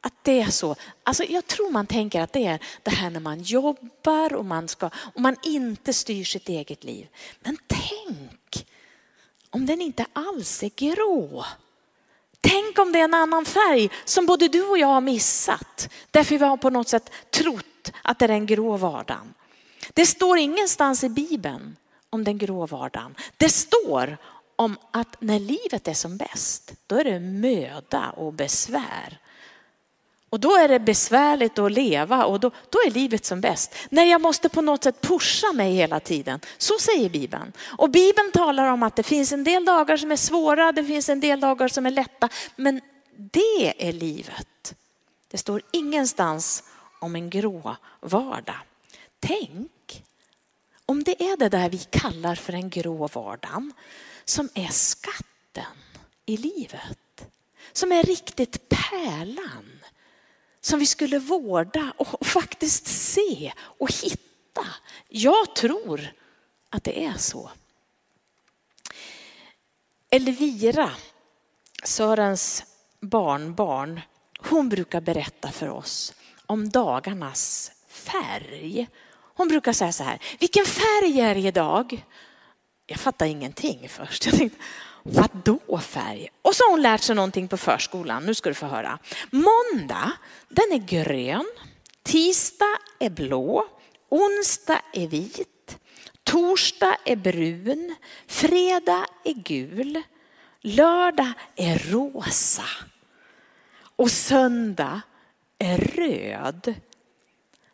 att 0.00 0.14
det 0.22 0.40
är 0.40 0.50
så. 0.50 0.76
Alltså 1.02 1.24
jag 1.24 1.46
tror 1.46 1.70
man 1.70 1.86
tänker 1.86 2.20
att 2.20 2.32
det 2.32 2.46
är 2.46 2.58
det 2.82 2.90
här 2.90 3.10
när 3.10 3.20
man 3.20 3.42
jobbar 3.42 4.34
och 4.34 4.44
man, 4.44 4.68
ska, 4.68 4.90
och 5.14 5.20
man 5.20 5.36
inte 5.42 5.92
styr 5.92 6.24
sitt 6.24 6.48
eget 6.48 6.84
liv. 6.84 7.08
Men 7.40 7.56
tänk 7.66 8.66
om 9.50 9.66
den 9.66 9.80
inte 9.80 10.06
alls 10.12 10.62
är 10.62 10.70
grå. 10.76 11.44
Tänk 12.40 12.78
om 12.78 12.92
det 12.92 12.98
är 12.98 13.04
en 13.04 13.14
annan 13.14 13.44
färg 13.44 13.90
som 14.04 14.26
både 14.26 14.48
du 14.48 14.62
och 14.62 14.78
jag 14.78 14.86
har 14.86 15.00
missat. 15.00 15.88
Därför 16.10 16.38
vi 16.38 16.44
har 16.44 16.56
på 16.56 16.70
något 16.70 16.88
sätt 16.88 17.10
trott 17.30 17.66
att 18.02 18.18
det 18.18 18.24
är 18.24 18.28
den 18.28 18.46
grå 18.46 18.76
vardagen. 18.76 19.34
Det 19.92 20.06
står 20.06 20.38
ingenstans 20.38 21.04
i 21.04 21.08
Bibeln 21.08 21.76
om 22.10 22.24
den 22.24 22.38
grå 22.38 22.66
vardagen. 22.66 23.14
Det 23.36 23.48
står 23.48 24.16
om 24.56 24.76
att 24.90 25.16
när 25.20 25.38
livet 25.38 25.88
är 25.88 25.94
som 25.94 26.16
bäst, 26.16 26.72
då 26.86 26.96
är 26.96 27.04
det 27.04 27.20
möda 27.20 28.10
och 28.10 28.32
besvär. 28.32 29.18
Och 30.30 30.40
då 30.40 30.56
är 30.56 30.68
det 30.68 30.80
besvärligt 30.80 31.58
att 31.58 31.72
leva 31.72 32.24
och 32.24 32.40
då, 32.40 32.50
då 32.70 32.78
är 32.86 32.90
livet 32.90 33.24
som 33.24 33.40
bäst. 33.40 33.74
När 33.90 34.04
jag 34.04 34.20
måste 34.20 34.48
på 34.48 34.60
något 34.60 34.84
sätt 34.84 35.00
pusha 35.00 35.52
mig 35.52 35.72
hela 35.72 36.00
tiden. 36.00 36.40
Så 36.58 36.78
säger 36.78 37.08
Bibeln. 37.08 37.52
Och 37.78 37.90
Bibeln 37.90 38.32
talar 38.32 38.66
om 38.66 38.82
att 38.82 38.96
det 38.96 39.02
finns 39.02 39.32
en 39.32 39.44
del 39.44 39.64
dagar 39.64 39.96
som 39.96 40.12
är 40.12 40.16
svåra, 40.16 40.72
det 40.72 40.84
finns 40.84 41.08
en 41.08 41.20
del 41.20 41.40
dagar 41.40 41.68
som 41.68 41.86
är 41.86 41.90
lätta. 41.90 42.28
Men 42.56 42.80
det 43.16 43.88
är 43.88 43.92
livet. 43.92 44.74
Det 45.28 45.38
står 45.38 45.62
ingenstans 45.72 46.64
om 47.02 47.16
en 47.16 47.30
grå 47.30 47.76
vardag. 48.00 48.60
Tänk 49.20 50.04
om 50.86 51.02
det 51.04 51.22
är 51.22 51.36
det 51.36 51.48
där 51.48 51.70
vi 51.70 51.78
kallar 51.78 52.34
för 52.34 52.52
en 52.52 52.70
grå 52.70 53.06
vardagen 53.06 53.72
som 54.24 54.48
är 54.54 54.68
skatten 54.68 55.76
i 56.26 56.36
livet. 56.36 57.26
Som 57.72 57.92
är 57.92 58.02
riktigt 58.02 58.68
pärlan 58.68 59.80
som 60.60 60.78
vi 60.78 60.86
skulle 60.86 61.18
vårda 61.18 61.92
och 61.96 62.26
faktiskt 62.26 62.86
se 62.86 63.52
och 63.58 63.92
hitta. 63.92 64.66
Jag 65.08 65.54
tror 65.54 66.12
att 66.70 66.84
det 66.84 67.04
är 67.04 67.18
så. 67.18 67.50
Elvira, 70.10 70.90
Sörens 71.84 72.64
barnbarn, 73.00 74.00
hon 74.38 74.68
brukar 74.68 75.00
berätta 75.00 75.50
för 75.50 75.68
oss 75.68 76.14
om 76.52 76.68
dagarnas 76.68 77.72
färg. 77.88 78.88
Hon 79.34 79.48
brukar 79.48 79.72
säga 79.72 79.92
så 79.92 80.04
här, 80.04 80.18
vilken 80.40 80.64
färg 80.64 81.20
är 81.20 81.34
det 81.34 81.40
idag? 81.40 82.04
Jag 82.86 83.00
fattar 83.00 83.26
ingenting 83.26 83.88
först. 83.88 84.26
Jag 84.26 84.34
tänkte, 84.34 84.58
vadå 85.02 85.78
färg? 85.78 86.28
Och 86.42 86.54
så 86.54 86.64
har 86.64 86.70
hon 86.70 86.82
lärt 86.82 87.00
sig 87.00 87.16
någonting 87.16 87.48
på 87.48 87.56
förskolan. 87.56 88.26
Nu 88.26 88.34
ska 88.34 88.50
du 88.50 88.54
få 88.54 88.66
höra. 88.66 88.98
Måndag, 89.30 90.12
den 90.48 90.72
är 90.72 90.86
grön. 90.86 91.46
Tisdag 92.02 92.78
är 92.98 93.10
blå. 93.10 93.66
Onsdag 94.08 94.80
är 94.92 95.06
vit. 95.06 95.78
Torsdag 96.24 96.96
är 97.04 97.16
brun. 97.16 97.94
Fredag 98.26 99.06
är 99.24 99.34
gul. 99.34 100.02
Lördag 100.60 101.32
är 101.56 101.78
rosa. 101.78 102.64
Och 103.96 104.10
söndag 104.10 105.00
är 105.62 105.78
röd. 105.78 106.74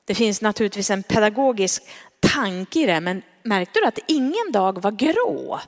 Det 0.04 0.14
finns 0.14 0.40
naturligtvis 0.40 0.90
en 0.90 1.02
pedagogisk 1.02 1.82
tanke 2.20 2.80
i 2.80 2.86
det, 2.86 3.00
men 3.00 3.22
märkte 3.42 3.80
du 3.80 3.86
att 3.86 3.98
ingen 4.06 4.52
dag 4.52 4.82
var 4.82 4.90
grå? 4.90 5.60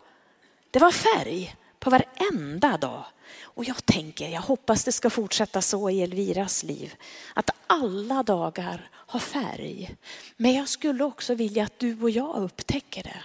Det 0.71 0.79
var 0.79 0.91
färg 0.91 1.57
på 1.79 1.91
varenda 1.91 2.77
dag. 2.77 3.05
Och 3.43 3.65
jag 3.65 3.87
tänker, 3.87 4.29
jag 4.29 4.41
hoppas 4.41 4.85
det 4.85 4.93
ska 4.93 5.11
fortsätta 5.11 5.63
så 5.63 5.91
i 5.91 6.03
Elviras 6.03 6.63
liv. 6.63 6.95
Att 7.35 7.51
alla 7.67 8.23
dagar 8.23 8.91
har 8.93 9.21
färg. 9.21 9.97
Men 10.37 10.55
jag 10.55 10.69
skulle 10.69 11.05
också 11.05 11.35
vilja 11.35 11.65
att 11.65 11.79
du 11.79 12.03
och 12.03 12.11
jag 12.11 12.37
upptäcker 12.37 13.03
det. 13.03 13.23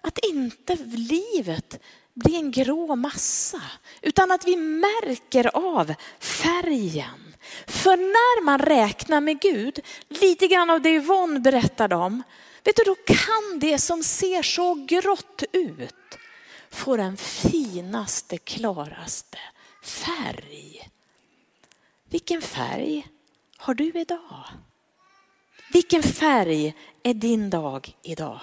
Att 0.00 0.18
inte 0.18 0.76
livet 0.96 1.80
blir 2.14 2.38
en 2.38 2.50
grå 2.50 2.96
massa, 2.96 3.62
utan 4.02 4.32
att 4.32 4.46
vi 4.46 4.56
märker 4.56 5.56
av 5.56 5.94
färgen. 6.18 7.23
För 7.66 7.96
när 7.96 8.44
man 8.44 8.58
räknar 8.58 9.20
med 9.20 9.40
Gud, 9.40 9.80
lite 10.08 10.46
grann 10.46 10.70
av 10.70 10.82
det 10.82 10.90
Yvonne 10.90 11.40
berättade 11.40 11.94
om, 11.94 12.22
vet 12.64 12.76
du, 12.76 12.82
då 12.84 12.94
kan 12.94 13.58
det 13.58 13.78
som 13.78 14.02
ser 14.02 14.42
så 14.42 14.74
grått 14.74 15.42
ut 15.52 15.94
få 16.70 16.96
den 16.96 17.16
finaste, 17.16 18.38
klaraste 18.38 19.38
färg. 19.82 20.90
Vilken 22.08 22.42
färg 22.42 23.06
har 23.56 23.74
du 23.74 23.92
idag? 23.94 24.44
Vilken 25.72 26.02
färg 26.02 26.74
är 27.02 27.14
din 27.14 27.50
dag 27.50 27.96
idag? 28.02 28.40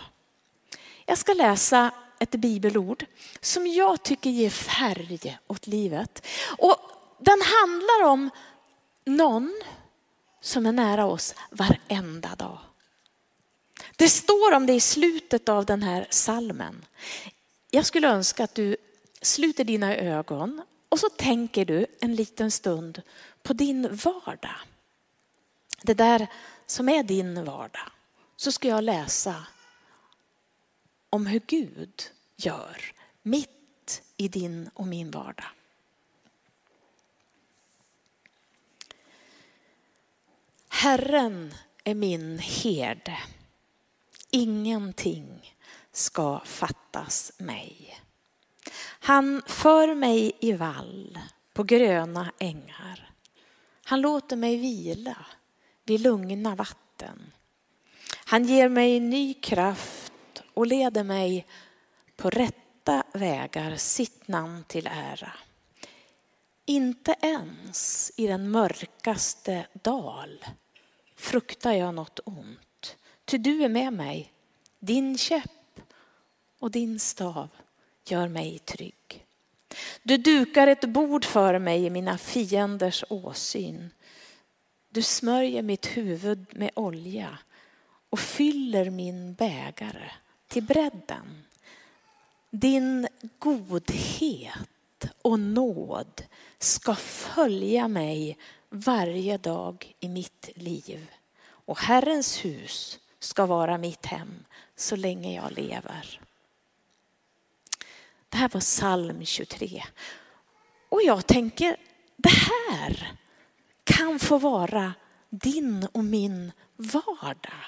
Jag 1.06 1.18
ska 1.18 1.34
läsa 1.34 1.92
ett 2.20 2.32
bibelord 2.32 3.06
som 3.42 3.68
jag 3.68 4.04
tycker 4.04 4.30
ger 4.30 4.50
färg 4.50 5.38
åt 5.48 5.68
livet. 5.68 6.28
Och 6.58 6.78
den 7.20 7.42
handlar 7.42 8.12
om 8.12 8.30
någon 9.18 9.62
som 10.42 10.66
är 10.66 10.72
nära 10.72 11.06
oss 11.06 11.36
varenda 11.52 12.36
dag. 12.36 12.60
Det 13.96 14.10
står 14.10 14.56
om 14.56 14.66
det 14.66 14.74
i 14.74 14.80
slutet 14.80 15.50
av 15.50 15.66
den 15.66 15.84
här 15.84 16.08
salmen. 16.10 16.86
Jag 17.70 17.86
skulle 17.86 18.08
önska 18.08 18.44
att 18.44 18.56
du 18.56 18.78
sluter 19.22 19.64
dina 19.64 19.96
ögon 19.96 20.62
och 20.90 21.00
så 21.00 21.10
tänker 21.10 21.66
du 21.66 21.86
en 22.00 22.16
liten 22.16 22.52
stund 22.52 23.02
på 23.44 23.54
din 23.54 23.96
vardag. 23.96 24.60
Det 25.82 25.94
där 25.94 26.28
som 26.66 26.90
är 26.90 27.04
din 27.04 27.46
vardag. 27.46 27.92
Så 28.36 28.52
ska 28.52 28.68
jag 28.68 28.84
läsa 28.84 29.36
om 31.10 31.26
hur 31.26 31.42
Gud 31.48 32.04
gör 32.38 32.94
mitt 33.22 34.04
i 34.18 34.28
din 34.28 34.70
och 34.74 34.88
min 34.88 35.12
vardag. 35.12 35.46
Herren 40.74 41.54
är 41.84 41.96
min 41.96 42.40
herde. 42.40 43.18
Ingenting 44.30 45.56
ska 45.92 46.42
fattas 46.46 47.32
mig. 47.38 48.00
Han 48.84 49.42
för 49.48 49.96
mig 49.96 50.32
i 50.40 50.54
vall 50.54 51.20
på 51.54 51.64
gröna 51.64 52.32
ängar. 52.40 53.12
Han 53.84 54.02
låter 54.02 54.36
mig 54.36 54.58
vila 54.58 55.26
vid 55.86 56.02
lugna 56.02 56.56
vatten. 56.56 57.32
Han 58.26 58.46
ger 58.46 58.70
mig 58.70 59.00
ny 59.00 59.34
kraft 59.34 60.44
och 60.54 60.68
leder 60.68 61.04
mig 61.04 61.48
på 62.16 62.30
rätta 62.30 63.04
vägar 63.14 63.76
sitt 63.76 64.28
namn 64.28 64.64
till 64.68 64.88
ära. 64.88 65.34
Inte 66.72 67.16
ens 67.22 68.12
i 68.16 68.28
den 68.28 68.52
mörkaste 68.52 69.68
dal 69.74 70.46
fruktar 71.16 71.72
jag 71.72 71.96
något 71.96 72.20
ont. 72.24 72.98
Ty 73.26 73.38
du 73.38 73.64
är 73.64 73.70
med 73.70 73.94
mig, 73.94 74.32
din 74.80 75.18
käpp 75.18 75.80
och 76.60 76.72
din 76.72 77.00
stav 77.00 77.50
gör 78.06 78.28
mig 78.28 78.60
trygg. 78.60 79.26
Du 80.04 80.18
dukar 80.18 80.68
ett 80.68 80.86
bord 80.86 81.26
för 81.26 81.60
mig 81.60 81.86
i 81.86 81.90
mina 81.90 82.18
fienders 82.18 83.04
åsyn. 83.10 83.90
Du 84.90 85.02
smörjer 85.02 85.62
mitt 85.62 85.86
huvud 85.86 86.46
med 86.52 86.72
olja 86.76 87.38
och 88.10 88.20
fyller 88.20 88.90
min 88.90 89.34
bägare 89.34 90.12
till 90.48 90.64
bredden. 90.64 91.44
Din 92.50 93.08
godhet 93.40 94.71
och 95.22 95.40
nåd 95.40 96.24
ska 96.60 96.96
följa 96.96 97.88
mig 97.88 98.38
varje 98.70 99.38
dag 99.38 99.96
i 100.00 100.10
mitt 100.10 100.50
liv. 100.56 101.12
Och 101.44 101.80
Herrens 101.80 102.46
hus 102.46 103.00
ska 103.20 103.46
vara 103.46 103.78
mitt 103.78 104.06
hem 104.06 104.46
så 104.76 104.96
länge 104.96 105.36
jag 105.36 105.52
lever. 105.52 106.22
Det 108.30 108.38
här 108.38 108.50
var 108.50 108.62
psalm 108.62 109.26
23. 109.26 109.84
Och 110.90 111.02
jag 111.04 111.28
tänker, 111.28 111.78
det 112.18 112.30
här 112.30 113.18
kan 113.84 114.20
få 114.20 114.38
vara 114.38 114.94
din 115.30 115.88
och 115.92 116.04
min 116.04 116.52
vardag. 116.76 117.66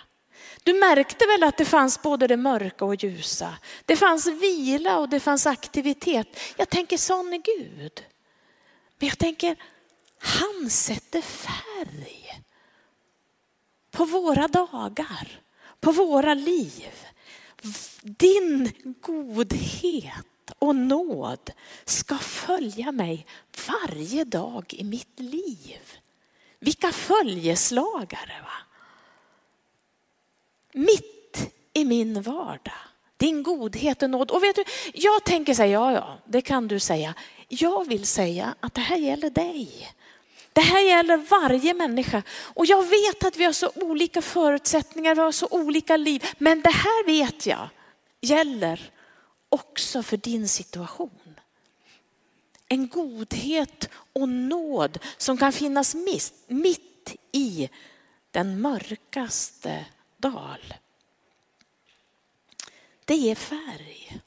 Du 0.63 0.73
märkte 0.73 1.25
väl 1.25 1.43
att 1.43 1.57
det 1.57 1.65
fanns 1.65 2.01
både 2.01 2.27
det 2.27 2.37
mörka 2.37 2.85
och 2.85 2.95
ljusa. 2.95 3.57
Det 3.85 3.95
fanns 3.95 4.27
vila 4.27 4.99
och 4.99 5.09
det 5.09 5.19
fanns 5.19 5.45
aktivitet. 5.45 6.39
Jag 6.57 6.69
tänker 6.69 6.97
sån 6.97 7.33
är 7.33 7.37
Gud. 7.37 8.03
Men 8.99 9.09
jag 9.09 9.17
tänker, 9.17 9.55
han 10.17 10.69
sätter 10.69 11.21
färg 11.21 12.41
på 13.91 14.05
våra 14.05 14.47
dagar, 14.47 15.41
på 15.79 15.91
våra 15.91 16.33
liv. 16.33 16.91
Din 18.01 18.71
godhet 19.01 20.25
och 20.59 20.75
nåd 20.75 21.51
ska 21.85 22.17
följa 22.17 22.91
mig 22.91 23.25
varje 23.67 24.23
dag 24.23 24.73
i 24.73 24.83
mitt 24.83 25.19
liv. 25.19 25.99
Vilka 26.59 26.91
följeslagare 26.91 28.41
va? 28.43 28.72
Mitt 30.73 31.53
i 31.73 31.85
min 31.85 32.21
vardag. 32.21 32.73
Din 33.17 33.43
godhet 33.43 34.03
och 34.03 34.09
nåd. 34.09 34.31
Och 34.31 34.43
vet 34.43 34.55
du, 34.55 34.63
jag 34.93 35.23
tänker 35.23 35.53
säga, 35.53 35.71
ja 35.71 35.91
ja, 35.91 36.17
det 36.25 36.41
kan 36.41 36.67
du 36.67 36.79
säga. 36.79 37.13
Jag 37.47 37.87
vill 37.87 38.05
säga 38.05 38.55
att 38.59 38.73
det 38.73 38.81
här 38.81 38.97
gäller 38.97 39.29
dig. 39.29 39.91
Det 40.53 40.61
här 40.61 40.81
gäller 40.81 41.17
varje 41.17 41.73
människa. 41.73 42.23
Och 42.29 42.65
jag 42.65 42.83
vet 42.83 43.23
att 43.23 43.37
vi 43.37 43.43
har 43.43 43.51
så 43.51 43.71
olika 43.75 44.21
förutsättningar, 44.21 45.15
vi 45.15 45.21
har 45.21 45.31
så 45.31 45.47
olika 45.51 45.97
liv. 45.97 46.25
Men 46.37 46.61
det 46.61 46.69
här 46.69 47.05
vet 47.05 47.45
jag 47.45 47.69
gäller 48.21 48.91
också 49.49 50.03
för 50.03 50.17
din 50.17 50.47
situation. 50.47 51.39
En 52.67 52.87
godhet 52.87 53.89
och 54.13 54.29
nåd 54.29 54.99
som 55.17 55.37
kan 55.37 55.51
finnas 55.51 55.95
mitt 56.47 57.15
i 57.31 57.69
den 58.31 58.61
mörkaste 58.61 59.85
dal. 60.23 60.73
Det 63.05 63.31
är 63.31 63.35
färg. 63.35 64.21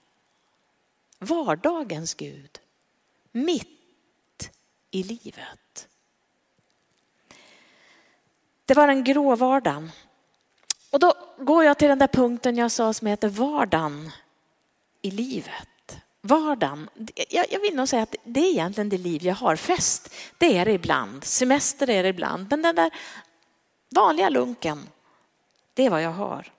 Vardagens 1.18 2.14
Gud. 2.14 2.58
Mitt 3.32 4.50
i 4.90 5.02
livet. 5.02 5.88
Det 8.64 8.74
var 8.74 8.86
den 8.86 9.04
grå 9.04 9.36
vardagen. 9.36 9.92
Och 10.90 10.98
då 10.98 11.14
går 11.38 11.64
jag 11.64 11.78
till 11.78 11.88
den 11.88 11.98
där 11.98 12.06
punkten 12.06 12.56
jag 12.56 12.70
sa 12.70 12.92
som 12.92 13.06
heter 13.06 13.28
vardagen 13.28 14.10
i 15.02 15.10
livet. 15.10 15.98
Vardagen. 16.20 16.88
Jag 17.30 17.60
vill 17.60 17.76
nog 17.76 17.88
säga 17.88 18.02
att 18.02 18.16
det 18.24 18.40
är 18.40 18.50
egentligen 18.50 18.88
det 18.88 18.98
liv 18.98 19.24
jag 19.24 19.34
har. 19.34 19.56
Fest, 19.56 20.14
det 20.38 20.56
är 20.56 20.64
det 20.64 20.72
ibland. 20.72 21.24
Semester 21.24 21.90
är 21.90 22.02
det 22.02 22.08
ibland. 22.08 22.46
Men 22.50 22.62
den 22.62 22.74
där 22.74 22.90
vanliga 23.90 24.28
lunken, 24.28 24.88
det 25.76 25.86
är 25.86 25.90
vad 25.90 26.02
jag 26.02 26.10
har. 26.10 26.52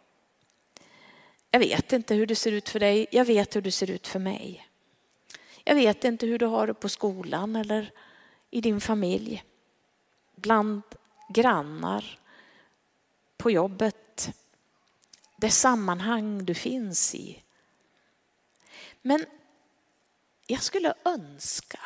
Jag 1.52 1.60
vet 1.60 1.94
inte 1.94 2.16
hur 2.16 2.26
det 2.26 2.36
ser 2.36 2.52
ut 2.52 2.70
för 2.70 2.80
dig. 2.80 3.08
Jag 3.12 3.26
vet 3.26 3.56
hur 3.56 3.62
det 3.62 3.72
ser 3.72 3.92
ut 3.92 4.08
för 4.08 4.20
mig. 4.20 4.68
Jag 5.64 5.76
vet 5.76 6.04
inte 6.04 6.26
hur 6.26 6.40
du 6.40 6.46
har 6.46 6.68
det 6.68 6.74
på 6.74 6.90
skolan 6.90 7.56
eller 7.56 7.92
i 8.50 8.62
din 8.62 8.82
familj. 8.82 9.44
Bland 10.36 10.82
grannar, 11.30 12.20
på 13.38 13.52
jobbet, 13.52 14.30
det 15.38 15.50
sammanhang 15.50 16.46
du 16.46 16.54
finns 16.54 17.16
i. 17.16 17.44
Men 19.02 19.26
jag 20.48 20.64
skulle 20.64 20.94
önska 21.06 21.80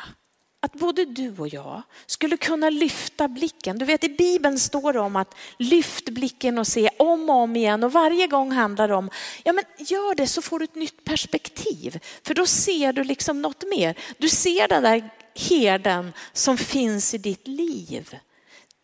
att 0.64 0.72
både 0.72 1.04
du 1.04 1.38
och 1.38 1.48
jag 1.48 1.82
skulle 2.06 2.36
kunna 2.36 2.70
lyfta 2.70 3.28
blicken. 3.28 3.78
Du 3.78 3.84
vet 3.84 4.04
i 4.04 4.08
Bibeln 4.08 4.58
står 4.58 4.92
det 4.92 5.00
om 5.00 5.16
att 5.16 5.34
lyft 5.58 6.08
blicken 6.08 6.58
och 6.58 6.66
se 6.66 6.90
om 6.98 7.30
och 7.30 7.36
om 7.36 7.56
igen 7.56 7.84
och 7.84 7.92
varje 7.92 8.26
gång 8.26 8.52
handlar 8.52 8.88
det 8.88 8.94
om, 8.94 9.10
ja 9.44 9.52
men 9.52 9.64
gör 9.78 10.14
det 10.14 10.26
så 10.26 10.42
får 10.42 10.58
du 10.58 10.64
ett 10.64 10.74
nytt 10.74 11.04
perspektiv. 11.04 11.98
För 12.22 12.34
då 12.34 12.46
ser 12.46 12.92
du 12.92 13.04
liksom 13.04 13.42
något 13.42 13.64
mer. 13.70 13.98
Du 14.18 14.28
ser 14.28 14.68
den 14.68 14.82
där 14.82 15.10
herden 15.34 16.12
som 16.32 16.58
finns 16.58 17.14
i 17.14 17.18
ditt 17.18 17.46
liv. 17.46 18.18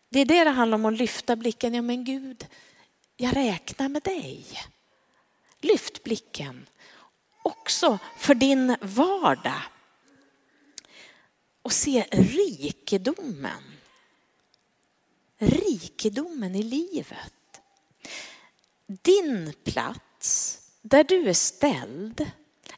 Det 0.09 0.19
är 0.19 0.25
det 0.25 0.43
det 0.43 0.49
handlar 0.49 0.75
om 0.75 0.85
att 0.85 0.97
lyfta 0.97 1.35
blicken. 1.35 1.73
Ja 1.73 1.81
men 1.81 2.03
Gud, 2.03 2.45
jag 3.17 3.35
räknar 3.35 3.89
med 3.89 4.01
dig. 4.01 4.45
Lyft 5.61 6.03
blicken 6.03 6.65
också 7.43 7.99
för 8.17 8.35
din 8.35 8.75
vardag. 8.81 9.61
Och 11.69 11.73
se 11.73 12.05
rikedomen. 12.11 13.63
Rikedomen 15.37 16.55
i 16.55 16.63
livet. 16.63 17.61
Din 18.87 19.53
plats 19.63 20.59
där 20.81 21.03
du 21.03 21.29
är 21.29 21.33
ställd 21.33 22.31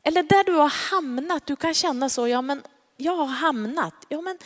eller 0.04 0.24
där 0.24 0.44
du 0.44 0.54
har 0.54 0.70
hamnat. 0.70 1.46
Du 1.46 1.56
kan 1.56 1.74
känna 1.74 2.10
så, 2.10 2.28
ja 2.28 2.42
men 2.42 2.64
jag 2.98 3.16
har 3.16 3.26
hamnat. 3.26 4.06
Ja, 4.10 4.22
men 4.22 4.38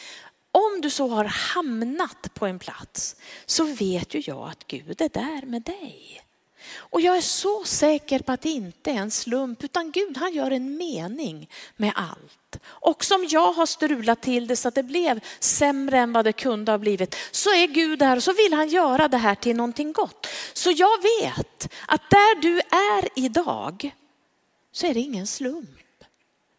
om 0.51 0.81
du 0.81 0.89
så 0.89 1.07
har 1.07 1.25
hamnat 1.25 2.33
på 2.33 2.45
en 2.45 2.59
plats 2.59 3.15
så 3.45 3.63
vet 3.63 4.13
ju 4.13 4.23
jag 4.25 4.49
att 4.49 4.67
Gud 4.67 5.01
är 5.01 5.09
där 5.09 5.45
med 5.45 5.61
dig. 5.61 6.24
Och 6.73 7.01
jag 7.01 7.17
är 7.17 7.21
så 7.21 7.63
säker 7.63 8.19
på 8.19 8.31
att 8.31 8.41
det 8.41 8.49
inte 8.49 8.91
är 8.91 8.95
en 8.95 9.11
slump 9.11 9.63
utan 9.63 9.91
Gud 9.91 10.17
han 10.17 10.33
gör 10.33 10.51
en 10.51 10.77
mening 10.77 11.49
med 11.75 11.93
allt. 11.95 12.59
Och 12.65 13.03
som 13.03 13.27
jag 13.29 13.53
har 13.53 13.65
strulat 13.65 14.21
till 14.21 14.47
det 14.47 14.55
så 14.55 14.67
att 14.67 14.75
det 14.75 14.83
blev 14.83 15.19
sämre 15.39 15.99
än 15.99 16.13
vad 16.13 16.25
det 16.25 16.33
kunde 16.33 16.71
ha 16.71 16.77
blivit 16.77 17.15
så 17.31 17.49
är 17.49 17.67
Gud 17.67 17.99
där 17.99 18.15
och 18.15 18.23
så 18.23 18.33
vill 18.33 18.53
han 18.53 18.69
göra 18.69 19.07
det 19.07 19.17
här 19.17 19.35
till 19.35 19.55
någonting 19.55 19.93
gott. 19.93 20.27
Så 20.53 20.71
jag 20.71 21.01
vet 21.01 21.73
att 21.87 22.09
där 22.09 22.41
du 22.41 22.59
är 22.59 23.09
idag 23.15 23.95
så 24.71 24.87
är 24.87 24.93
det 24.93 24.99
ingen 24.99 25.27
slump. 25.27 25.69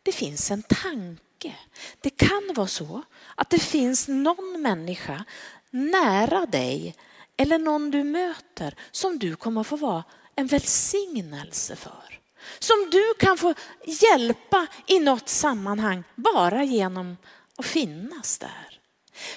Det 0.02 0.12
finns 0.12 0.50
en 0.50 0.62
tanke. 0.62 1.54
Det 2.00 2.10
kan 2.10 2.50
vara 2.54 2.66
så 2.66 3.02
att 3.34 3.50
det 3.50 3.58
finns 3.58 4.08
någon 4.08 4.62
människa 4.62 5.24
nära 5.70 6.46
dig 6.46 6.94
eller 7.36 7.58
någon 7.58 7.90
du 7.90 8.04
möter 8.04 8.74
som 8.90 9.18
du 9.18 9.36
kommer 9.36 9.62
få 9.62 9.76
vara 9.76 10.04
en 10.34 10.46
välsignelse 10.46 11.76
för. 11.76 12.20
Som 12.58 12.88
du 12.90 13.14
kan 13.18 13.38
få 13.38 13.54
hjälpa 13.84 14.66
i 14.86 14.98
något 14.98 15.28
sammanhang 15.28 16.04
bara 16.14 16.64
genom 16.64 17.16
att 17.56 17.66
finnas 17.66 18.38
där. 18.38 18.80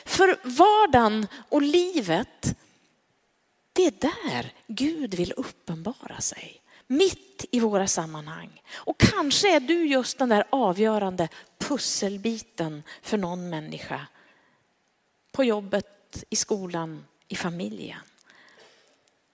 För 0.05 0.39
vardagen 0.43 1.27
och 1.49 1.61
livet, 1.61 2.57
det 3.73 3.85
är 3.85 3.93
där 4.01 4.53
Gud 4.67 5.13
vill 5.13 5.33
uppenbara 5.37 6.21
sig. 6.21 6.61
Mitt 6.87 7.45
i 7.51 7.59
våra 7.59 7.87
sammanhang. 7.87 8.61
Och 8.73 8.97
kanske 8.97 9.55
är 9.55 9.59
du 9.59 9.87
just 9.87 10.17
den 10.17 10.29
där 10.29 10.43
avgörande 10.49 11.29
pusselbiten 11.57 12.83
för 13.01 13.17
någon 13.17 13.49
människa. 13.49 14.07
På 15.31 15.43
jobbet, 15.43 16.23
i 16.29 16.35
skolan, 16.35 17.05
i 17.29 17.35
familjen. 17.35 18.01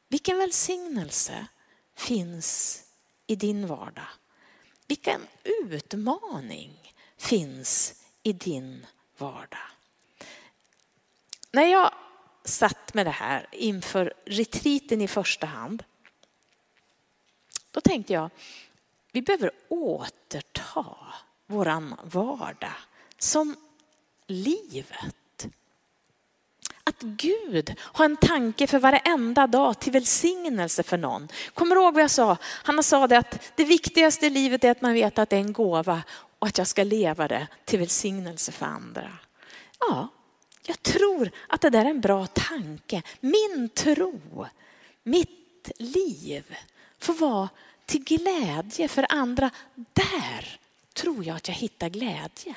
Vilken 0.07 0.37
välsignelse 0.37 1.47
finns 1.95 2.81
i 3.27 3.35
din 3.35 3.67
vardag? 3.67 4.07
Vilken 4.87 5.21
utmaning 5.43 6.93
finns 7.17 8.03
i 8.23 8.33
din 8.33 8.85
vardag? 9.17 9.69
När 11.51 11.63
jag 11.63 11.93
satt 12.43 12.93
med 12.93 13.05
det 13.05 13.11
här 13.11 13.47
inför 13.51 14.13
retriten 14.25 15.01
i 15.01 15.07
första 15.07 15.47
hand, 15.47 15.83
då 17.71 17.81
tänkte 17.81 18.13
jag, 18.13 18.29
vi 19.11 19.21
behöver 19.21 19.51
återta 19.67 20.97
våran 21.45 21.95
vardag 22.03 22.75
som 23.17 23.55
livet 24.27 25.15
Gud 27.05 27.75
har 27.79 28.05
en 28.05 28.17
tanke 28.17 28.67
för 28.67 28.79
varenda 28.79 29.47
dag 29.47 29.79
till 29.79 29.91
välsignelse 29.91 30.83
för 30.83 30.97
någon. 30.97 31.27
Kommer 31.53 31.75
du 31.75 31.81
ihåg 31.81 31.93
vad 31.93 32.03
jag 32.03 32.11
sa? 32.11 32.37
Han 32.43 32.83
sa 32.83 33.07
det 33.07 33.17
att 33.17 33.51
det 33.55 33.63
viktigaste 33.63 34.25
i 34.25 34.29
livet 34.29 34.63
är 34.63 34.71
att 34.71 34.81
man 34.81 34.93
vet 34.93 35.19
att 35.19 35.29
det 35.29 35.35
är 35.35 35.39
en 35.39 35.53
gåva 35.53 36.03
och 36.39 36.47
att 36.47 36.57
jag 36.57 36.67
ska 36.67 36.83
leva 36.83 37.27
det 37.27 37.47
till 37.65 37.79
välsignelse 37.79 38.51
för 38.51 38.65
andra. 38.65 39.11
Ja, 39.79 40.07
jag 40.65 40.83
tror 40.83 41.31
att 41.47 41.61
det 41.61 41.69
där 41.69 41.85
är 41.85 41.89
en 41.89 42.01
bra 42.01 42.27
tanke. 42.27 43.01
Min 43.19 43.69
tro, 43.73 44.45
mitt 45.03 45.71
liv 45.77 46.55
får 46.99 47.13
vara 47.13 47.49
till 47.85 48.03
glädje 48.03 48.87
för 48.87 49.05
andra. 49.09 49.49
Där 49.75 50.59
tror 50.93 51.25
jag 51.25 51.35
att 51.35 51.47
jag 51.47 51.55
hittar 51.55 51.89
glädjen 51.89 52.55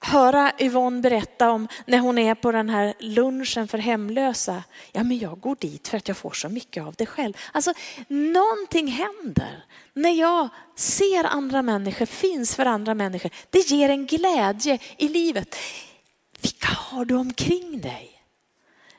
höra 0.00 0.52
Yvonne 0.58 1.00
berätta 1.00 1.50
om 1.50 1.68
när 1.86 1.98
hon 1.98 2.18
är 2.18 2.34
på 2.34 2.52
den 2.52 2.68
här 2.68 2.94
lunchen 2.98 3.68
för 3.68 3.78
hemlösa. 3.78 4.64
Ja, 4.92 5.02
men 5.02 5.18
jag 5.18 5.40
går 5.40 5.56
dit 5.60 5.88
för 5.88 5.96
att 5.96 6.08
jag 6.08 6.16
får 6.16 6.30
så 6.30 6.48
mycket 6.48 6.82
av 6.82 6.94
det 6.94 7.06
själv. 7.06 7.34
Alltså, 7.52 7.72
någonting 8.08 8.88
händer 8.88 9.64
när 9.94 10.10
jag 10.10 10.48
ser 10.76 11.24
andra 11.24 11.62
människor, 11.62 12.06
finns 12.06 12.56
för 12.56 12.66
andra 12.66 12.94
människor. 12.94 13.30
Det 13.50 13.70
ger 13.70 13.88
en 13.88 14.06
glädje 14.06 14.78
i 14.96 15.08
livet. 15.08 15.56
Vilka 16.40 16.68
har 16.68 17.04
du 17.04 17.14
omkring 17.14 17.80
dig? 17.80 18.22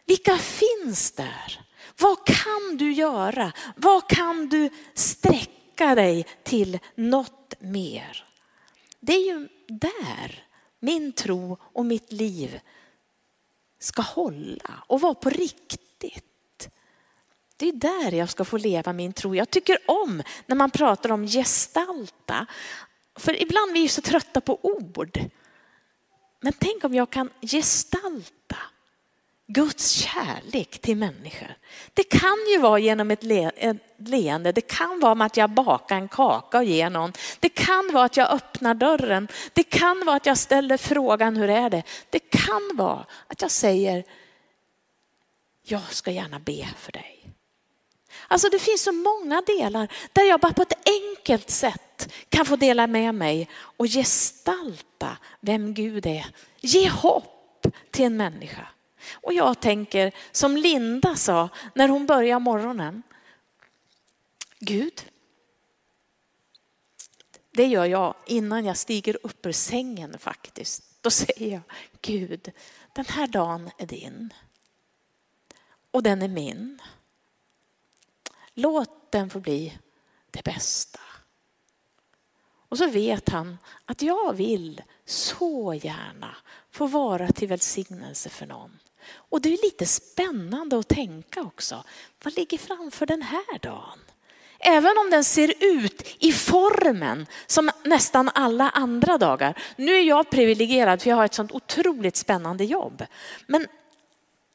Vilka 0.05 0.37
finns 0.37 1.11
där? 1.11 1.61
Vad 1.99 2.25
kan 2.25 2.77
du 2.77 2.91
göra? 2.93 3.51
Vad 3.75 4.09
kan 4.09 4.49
du 4.49 4.69
sträcka 4.93 5.95
dig 5.95 6.25
till 6.43 6.79
något 6.95 7.53
mer? 7.59 8.25
Det 8.99 9.13
är 9.13 9.25
ju 9.25 9.47
där 9.67 10.48
min 10.79 11.11
tro 11.11 11.57
och 11.61 11.85
mitt 11.85 12.11
liv 12.11 12.59
ska 13.79 14.01
hålla 14.01 14.83
och 14.87 15.01
vara 15.01 15.13
på 15.13 15.29
riktigt. 15.29 16.69
Det 17.57 17.69
är 17.69 17.73
där 17.73 18.11
jag 18.11 18.29
ska 18.29 18.45
få 18.45 18.57
leva 18.57 18.93
min 18.93 19.13
tro. 19.13 19.35
Jag 19.35 19.49
tycker 19.49 19.77
om 19.85 20.23
när 20.45 20.55
man 20.55 20.71
pratar 20.71 21.11
om 21.11 21.27
gestalta. 21.27 22.45
För 23.15 23.41
ibland 23.41 23.69
är 23.71 23.73
vi 23.73 23.87
så 23.87 24.01
trötta 24.01 24.41
på 24.41 24.59
ord. 24.61 25.19
Men 26.41 26.53
tänk 26.59 26.83
om 26.83 26.93
jag 26.93 27.09
kan 27.09 27.29
gestalta 27.41 28.57
Guds 29.51 29.91
kärlek 29.91 30.79
till 30.81 30.97
människor. 30.97 31.55
Det 31.93 32.03
kan 32.03 32.37
ju 32.53 32.59
vara 32.59 32.79
genom 32.79 33.11
ett, 33.11 33.23
le 33.23 33.51
ett 33.55 33.77
leende, 33.97 34.51
det 34.51 34.61
kan 34.61 34.99
vara 34.99 35.15
med 35.15 35.25
att 35.25 35.37
jag 35.37 35.49
bakar 35.49 35.95
en 35.95 36.07
kaka 36.07 36.57
och 36.57 36.63
ger 36.63 36.89
någon. 36.89 37.13
Det 37.39 37.49
kan 37.49 37.89
vara 37.93 38.05
att 38.05 38.17
jag 38.17 38.31
öppnar 38.31 38.73
dörren. 38.73 39.27
Det 39.53 39.63
kan 39.63 40.05
vara 40.05 40.15
att 40.15 40.25
jag 40.25 40.37
ställer 40.37 40.77
frågan 40.77 41.35
hur 41.35 41.49
är 41.49 41.69
det? 41.69 41.83
Det 42.09 42.19
kan 42.19 42.71
vara 42.73 43.05
att 43.27 43.41
jag 43.41 43.51
säger 43.51 44.03
jag 45.63 45.93
ska 45.93 46.11
gärna 46.11 46.39
be 46.39 46.69
för 46.77 46.91
dig. 46.91 47.25
Alltså 48.27 48.49
det 48.49 48.59
finns 48.59 48.83
så 48.83 48.91
många 48.91 49.41
delar 49.41 49.91
där 50.13 50.23
jag 50.23 50.39
bara 50.39 50.53
på 50.53 50.61
ett 50.61 50.89
enkelt 50.89 51.49
sätt 51.49 52.13
kan 52.29 52.45
få 52.45 52.55
dela 52.55 52.87
med 52.87 53.15
mig 53.15 53.49
och 53.53 53.87
gestalta 53.87 55.17
vem 55.39 55.73
Gud 55.73 56.05
är. 56.05 56.25
Ge 56.59 56.89
hopp 56.89 57.65
till 57.91 58.05
en 58.05 58.17
människa. 58.17 58.67
Och 59.13 59.33
jag 59.33 59.59
tänker 59.59 60.11
som 60.31 60.57
Linda 60.57 61.15
sa 61.15 61.49
när 61.75 61.89
hon 61.89 62.05
började 62.05 62.39
morgonen. 62.39 63.03
Gud, 64.59 65.05
det 67.51 67.65
gör 67.65 67.85
jag 67.85 68.15
innan 68.25 68.65
jag 68.65 68.77
stiger 68.77 69.17
upp 69.23 69.45
ur 69.45 69.51
sängen 69.51 70.19
faktiskt. 70.19 70.83
Då 71.01 71.09
säger 71.09 71.51
jag, 71.53 71.61
Gud, 72.01 72.51
den 72.93 73.05
här 73.05 73.27
dagen 73.27 73.69
är 73.77 73.85
din. 73.85 74.33
Och 75.91 76.03
den 76.03 76.21
är 76.21 76.27
min. 76.27 76.81
Låt 78.53 79.11
den 79.11 79.29
få 79.29 79.39
bli 79.39 79.77
det 80.31 80.43
bästa. 80.43 80.99
Och 82.69 82.77
så 82.77 82.87
vet 82.87 83.29
han 83.29 83.57
att 83.85 84.01
jag 84.01 84.33
vill 84.33 84.81
så 85.05 85.73
gärna 85.73 86.35
få 86.71 86.87
vara 86.87 87.31
till 87.31 87.47
välsignelse 87.47 88.29
för 88.29 88.45
någon. 88.45 88.79
Och 89.11 89.41
det 89.41 89.53
är 89.53 89.65
lite 89.65 89.85
spännande 89.85 90.79
att 90.79 90.87
tänka 90.87 91.41
också. 91.41 91.83
Vad 92.23 92.35
ligger 92.35 92.57
framför 92.57 93.05
den 93.05 93.21
här 93.21 93.59
dagen? 93.59 93.99
Även 94.59 94.97
om 94.97 95.09
den 95.09 95.23
ser 95.23 95.53
ut 95.59 96.15
i 96.19 96.31
formen 96.31 97.27
som 97.47 97.71
nästan 97.83 98.29
alla 98.33 98.69
andra 98.69 99.17
dagar. 99.17 99.61
Nu 99.75 99.95
är 99.95 100.03
jag 100.03 100.29
privilegierad 100.29 101.01
för 101.01 101.09
jag 101.09 101.17
har 101.17 101.25
ett 101.25 101.33
sånt 101.33 101.51
otroligt 101.51 102.15
spännande 102.15 102.65
jobb. 102.65 103.05
Men 103.47 103.67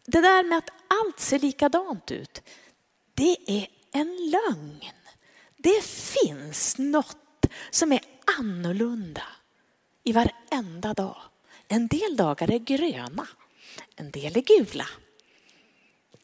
det 0.06 0.20
där 0.20 0.42
med 0.42 0.58
att 0.58 0.70
allt 0.88 1.20
ser 1.20 1.38
likadant 1.38 2.10
ut, 2.10 2.42
det 3.14 3.36
är 3.46 3.66
en 3.92 4.30
lögn. 4.30 4.92
Det 5.56 5.84
finns 5.84 6.78
något 6.78 7.46
som 7.70 7.92
är 7.92 8.00
annorlunda 8.38 9.22
i 10.04 10.12
varenda 10.12 10.94
dag. 10.94 11.16
En 11.68 11.88
del 11.88 12.16
dagar 12.16 12.50
är 12.50 12.58
gröna 12.58 13.26
en 13.96 14.10
del 14.10 14.36
är 14.36 14.40
gula. 14.40 14.86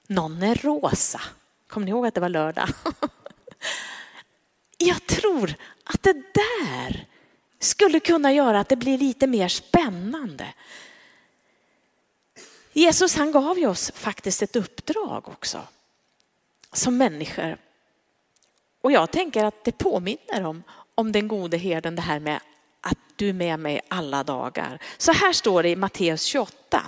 Någon 0.06 0.42
är 0.42 0.54
rosa. 0.54 1.20
Kommer 1.66 1.84
ni 1.84 1.90
ihåg 1.90 2.06
att 2.06 2.14
det 2.14 2.20
var 2.20 2.28
lördag? 2.28 2.68
Jag 4.78 5.06
tror 5.06 5.54
att 5.84 6.02
det 6.02 6.22
där 6.34 7.06
skulle 7.58 8.00
kunna 8.00 8.32
göra 8.32 8.60
att 8.60 8.68
det 8.68 8.76
blir 8.76 8.98
lite 8.98 9.26
mer 9.26 9.48
spännande. 9.48 10.54
Jesus 12.72 13.16
han 13.16 13.32
gav 13.32 13.58
ju 13.58 13.66
oss 13.66 13.92
faktiskt 13.94 14.42
ett 14.42 14.56
uppdrag 14.56 15.28
också 15.28 15.62
som 16.72 16.96
människor. 16.96 17.56
Och 18.80 18.92
jag 18.92 19.10
tänker 19.10 19.44
att 19.44 19.64
det 19.64 19.78
påminner 19.78 20.44
om, 20.44 20.62
om 20.94 21.12
den 21.12 21.28
gode 21.28 21.56
herden 21.56 21.96
det 21.96 22.02
här 22.02 22.20
med 22.20 22.40
att 22.80 22.98
du 23.16 23.28
är 23.28 23.32
med 23.32 23.60
mig 23.60 23.80
alla 23.88 24.24
dagar. 24.24 24.82
Så 24.98 25.12
här 25.12 25.32
står 25.32 25.62
det 25.62 25.68
i 25.68 25.76
Matteus 25.76 26.22
28. 26.22 26.86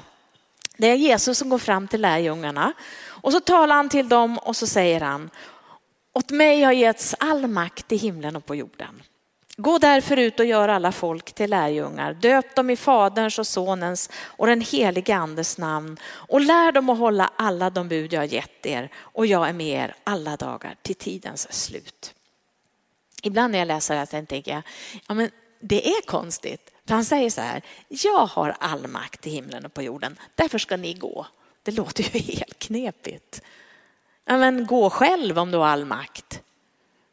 Det 0.82 0.88
är 0.88 0.94
Jesus 0.94 1.38
som 1.38 1.48
går 1.48 1.58
fram 1.58 1.88
till 1.88 2.00
lärjungarna 2.00 2.72
och 3.06 3.32
så 3.32 3.40
talar 3.40 3.76
han 3.76 3.88
till 3.88 4.08
dem 4.08 4.38
och 4.38 4.56
så 4.56 4.66
säger 4.66 5.00
han, 5.00 5.30
åt 6.12 6.30
mig 6.30 6.62
har 6.62 6.72
getts 6.72 7.14
all 7.18 7.46
makt 7.46 7.92
i 7.92 7.96
himlen 7.96 8.36
och 8.36 8.46
på 8.46 8.54
jorden. 8.54 9.02
Gå 9.56 9.78
därför 9.78 10.16
ut 10.16 10.40
och 10.40 10.46
gör 10.46 10.68
alla 10.68 10.92
folk 10.92 11.32
till 11.32 11.50
lärjungar. 11.50 12.14
Döp 12.14 12.54
dem 12.54 12.70
i 12.70 12.76
Faderns 12.76 13.38
och 13.38 13.46
Sonens 13.46 14.10
och 14.14 14.46
den 14.46 14.60
helige 14.60 15.16
Andes 15.16 15.58
namn 15.58 15.96
och 16.04 16.40
lär 16.40 16.72
dem 16.72 16.90
att 16.90 16.98
hålla 16.98 17.30
alla 17.36 17.70
de 17.70 17.88
bud 17.88 18.12
jag 18.12 18.20
har 18.20 18.26
gett 18.26 18.66
er 18.66 18.90
och 18.96 19.26
jag 19.26 19.48
är 19.48 19.52
med 19.52 19.84
er 19.84 19.94
alla 20.04 20.36
dagar 20.36 20.76
till 20.82 20.96
tidens 20.96 21.52
slut. 21.52 22.14
Ibland 23.22 23.52
när 23.52 23.58
jag 23.58 23.68
läser 23.68 23.94
det 23.94 24.12
här 24.12 24.24
tänker 24.24 24.52
jag, 24.52 24.62
ja 25.08 25.14
men 25.14 25.30
det 25.60 25.88
är 25.88 26.06
konstigt. 26.06 26.71
För 26.86 26.94
han 26.94 27.04
säger 27.04 27.30
så 27.30 27.40
här, 27.40 27.62
jag 27.88 28.26
har 28.26 28.56
all 28.60 28.86
makt 28.86 29.26
i 29.26 29.30
himlen 29.30 29.64
och 29.64 29.74
på 29.74 29.82
jorden, 29.82 30.18
därför 30.34 30.58
ska 30.58 30.76
ni 30.76 30.94
gå. 30.94 31.26
Det 31.62 31.72
låter 31.72 32.02
ju 32.02 32.20
helt 32.34 32.58
knepigt. 32.58 33.42
Ja, 34.24 34.36
men 34.36 34.66
gå 34.66 34.90
själv 34.90 35.38
om 35.38 35.50
du 35.50 35.58
har 35.58 35.66
all 35.66 35.84
makt. 35.84 36.42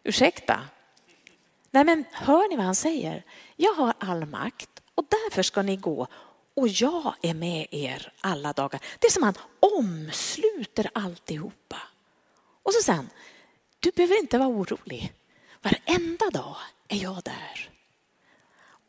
Ursäkta? 0.04 0.60
Nej 1.72 1.84
men 1.84 2.06
hör 2.12 2.50
ni 2.50 2.56
vad 2.56 2.66
han 2.66 2.76
säger? 2.76 3.24
Jag 3.56 3.74
har 3.74 3.94
all 4.00 4.26
makt 4.26 4.70
och 4.96 5.06
därför 5.10 5.44
ska 5.44 5.62
ni 5.62 5.76
gå 5.76 6.08
och 6.54 6.68
jag 6.68 7.14
är 7.22 7.34
med 7.34 7.68
er 7.72 8.14
alla 8.22 8.54
dagar. 8.54 8.82
Det 9.00 9.08
är 9.08 9.12
som 9.12 9.24
han 9.24 9.34
omsluter 9.60 10.90
alltihopa. 10.94 11.78
Och 12.64 12.74
så 12.74 12.82
sen, 12.84 13.10
du 13.80 13.92
behöver 13.92 14.20
inte 14.20 14.38
vara 14.38 14.50
orolig. 14.50 15.14
Varenda 15.62 16.30
dag 16.30 16.56
är 16.88 16.98
jag 16.98 17.22
där. 17.24 17.70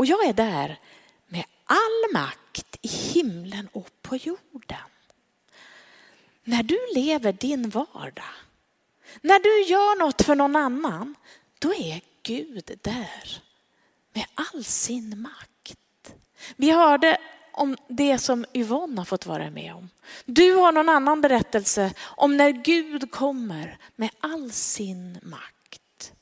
Och 0.01 0.07
jag 0.07 0.27
är 0.27 0.33
där 0.33 0.79
med 1.27 1.45
all 1.65 2.13
makt 2.13 2.79
i 2.83 2.89
himlen 2.89 3.69
och 3.73 3.91
på 4.03 4.17
jorden. 4.17 4.79
När 6.45 6.63
du 6.63 6.79
lever 6.95 7.33
din 7.33 7.71
vardag, 7.71 8.35
när 9.21 9.39
du 9.39 9.63
gör 9.73 9.99
något 9.99 10.23
för 10.23 10.35
någon 10.35 10.57
annan, 10.57 11.15
då 11.59 11.75
är 11.75 12.01
Gud 12.23 12.79
där 12.83 13.43
med 14.13 14.27
all 14.35 14.65
sin 14.65 15.21
makt. 15.21 16.15
Vi 16.57 16.71
hörde 16.71 17.19
om 17.53 17.77
det 17.89 18.19
som 18.19 18.47
Yvonne 18.55 19.01
har 19.01 19.05
fått 19.05 19.27
vara 19.27 19.51
med 19.51 19.75
om. 19.75 19.89
Du 20.25 20.53
har 20.53 20.73
någon 20.73 20.89
annan 20.89 21.21
berättelse 21.21 21.95
om 22.01 22.37
när 22.37 22.51
Gud 22.51 23.11
kommer 23.11 23.79
med 23.97 24.11
all 24.21 24.53
sin 24.53 25.19
makt. 25.23 26.13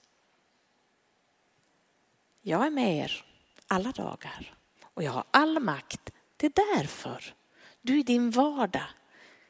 Jag 2.43 2.67
är 2.67 2.71
med 2.71 2.97
er 2.97 3.25
alla 3.68 3.92
dagar. 3.92 4.54
Och 4.94 5.02
jag 5.02 5.12
har 5.12 5.24
all 5.31 5.61
makt. 5.61 6.11
Det 6.37 6.46
är 6.46 6.76
därför 6.76 7.35
du 7.81 7.98
i 7.98 8.02
din 8.02 8.31
vardag 8.31 8.87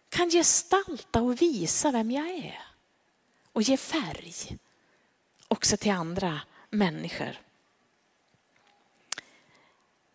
kan 0.08 0.30
gestalta 0.30 1.22
och 1.22 1.42
visa 1.42 1.90
vem 1.90 2.10
jag 2.10 2.28
är. 2.28 2.62
Och 3.52 3.62
ge 3.62 3.76
färg 3.76 4.58
också 5.48 5.76
till 5.76 5.92
andra 5.92 6.40
människor. 6.70 7.38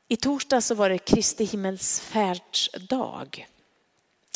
I 0.08 0.16
torsdag 0.16 0.62
så 0.62 0.76
var 0.76 0.90
det 0.90 0.98
Kristi 0.98 1.44
himmelsfärdsdag. 1.44 3.48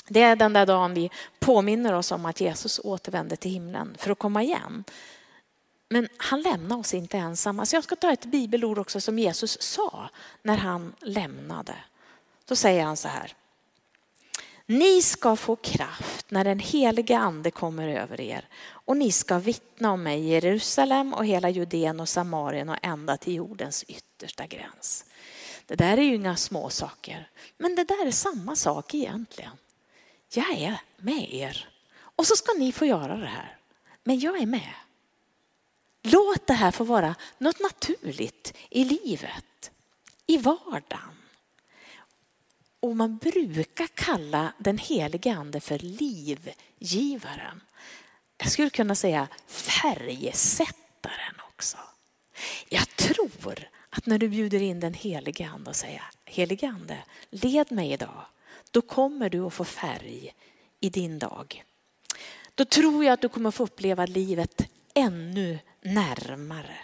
Det 0.07 0.21
är 0.21 0.35
den 0.35 0.53
där 0.53 0.65
dagen 0.65 0.93
vi 0.93 1.11
påminner 1.39 1.93
oss 1.93 2.11
om 2.11 2.25
att 2.25 2.41
Jesus 2.41 2.79
återvände 2.83 3.35
till 3.35 3.51
himlen 3.51 3.95
för 3.99 4.11
att 4.11 4.19
komma 4.19 4.43
igen. 4.43 4.83
Men 5.89 6.07
han 6.17 6.41
lämnar 6.41 6.77
oss 6.77 6.93
inte 6.93 7.17
ensamma. 7.17 7.57
Så 7.57 7.61
alltså, 7.61 7.75
jag 7.75 7.83
ska 7.83 7.95
ta 7.95 8.11
ett 8.11 8.25
bibelord 8.25 8.77
också 8.79 9.01
som 9.01 9.19
Jesus 9.19 9.61
sa 9.61 10.09
när 10.41 10.57
han 10.57 10.93
lämnade. 10.99 11.75
Då 12.45 12.55
säger 12.55 12.83
han 12.83 12.97
så 12.97 13.07
här. 13.07 13.33
Ni 14.65 15.01
ska 15.01 15.35
få 15.35 15.55
kraft 15.55 16.31
när 16.31 16.43
den 16.43 16.59
helige 16.59 17.17
ande 17.17 17.51
kommer 17.51 17.87
över 17.87 18.21
er 18.21 18.47
och 18.69 18.97
ni 18.97 19.11
ska 19.11 19.39
vittna 19.39 19.91
om 19.91 20.03
mig 20.03 20.19
i 20.19 20.29
Jerusalem 20.29 21.13
och 21.13 21.25
hela 21.25 21.49
Judeen 21.49 21.99
och 21.99 22.09
Samarien 22.09 22.69
och 22.69 22.77
ända 22.81 23.17
till 23.17 23.35
jordens 23.35 23.83
yttersta 23.83 24.47
gräns. 24.47 25.05
Det 25.65 25.75
där 25.75 25.97
är 25.97 26.01
ju 26.01 26.15
inga 26.15 26.35
små 26.35 26.69
saker, 26.69 27.29
men 27.57 27.75
det 27.75 27.83
där 27.83 28.05
är 28.05 28.11
samma 28.11 28.55
sak 28.55 28.93
egentligen. 28.93 29.51
Jag 30.33 30.51
är 30.51 30.81
med 30.97 31.33
er 31.33 31.69
och 31.99 32.27
så 32.27 32.35
ska 32.35 32.53
ni 32.53 32.71
få 32.71 32.85
göra 32.85 33.17
det 33.17 33.27
här. 33.27 33.57
Men 34.03 34.19
jag 34.19 34.41
är 34.41 34.45
med. 34.45 34.73
Låt 36.11 36.47
det 36.47 36.53
här 36.53 36.71
få 36.71 36.83
vara 36.83 37.15
något 37.37 37.59
naturligt 37.59 38.53
i 38.69 38.83
livet, 38.83 39.71
i 40.27 40.37
vardagen. 40.37 41.15
Och 42.79 42.95
man 42.95 43.17
brukar 43.17 43.87
kalla 43.87 44.53
den 44.57 44.77
helige 44.77 45.33
ande 45.33 45.59
för 45.59 45.79
livgivaren. 45.79 47.61
Jag 48.37 48.51
skulle 48.51 48.69
kunna 48.69 48.95
säga 48.95 49.27
färgsättaren 49.47 51.35
också. 51.47 51.77
Jag 52.69 52.95
tror 52.95 53.69
att 53.89 54.05
när 54.05 54.17
du 54.17 54.29
bjuder 54.29 54.61
in 54.61 54.79
den 54.79 54.93
helige 54.93 55.47
ande 55.47 55.69
och 55.69 55.75
säger 55.75 56.03
helige 56.25 56.67
ande, 56.67 56.97
led 57.29 57.71
mig 57.71 57.91
idag. 57.91 58.25
Då 58.71 58.81
kommer 58.81 59.29
du 59.29 59.41
att 59.41 59.53
få 59.53 59.65
färg 59.65 60.33
i 60.79 60.89
din 60.89 61.19
dag. 61.19 61.63
Då 62.55 62.65
tror 62.65 63.05
jag 63.05 63.13
att 63.13 63.21
du 63.21 63.29
kommer 63.29 63.51
få 63.51 63.63
uppleva 63.63 64.05
livet 64.05 64.67
ännu 64.93 65.59
närmare. 65.81 66.77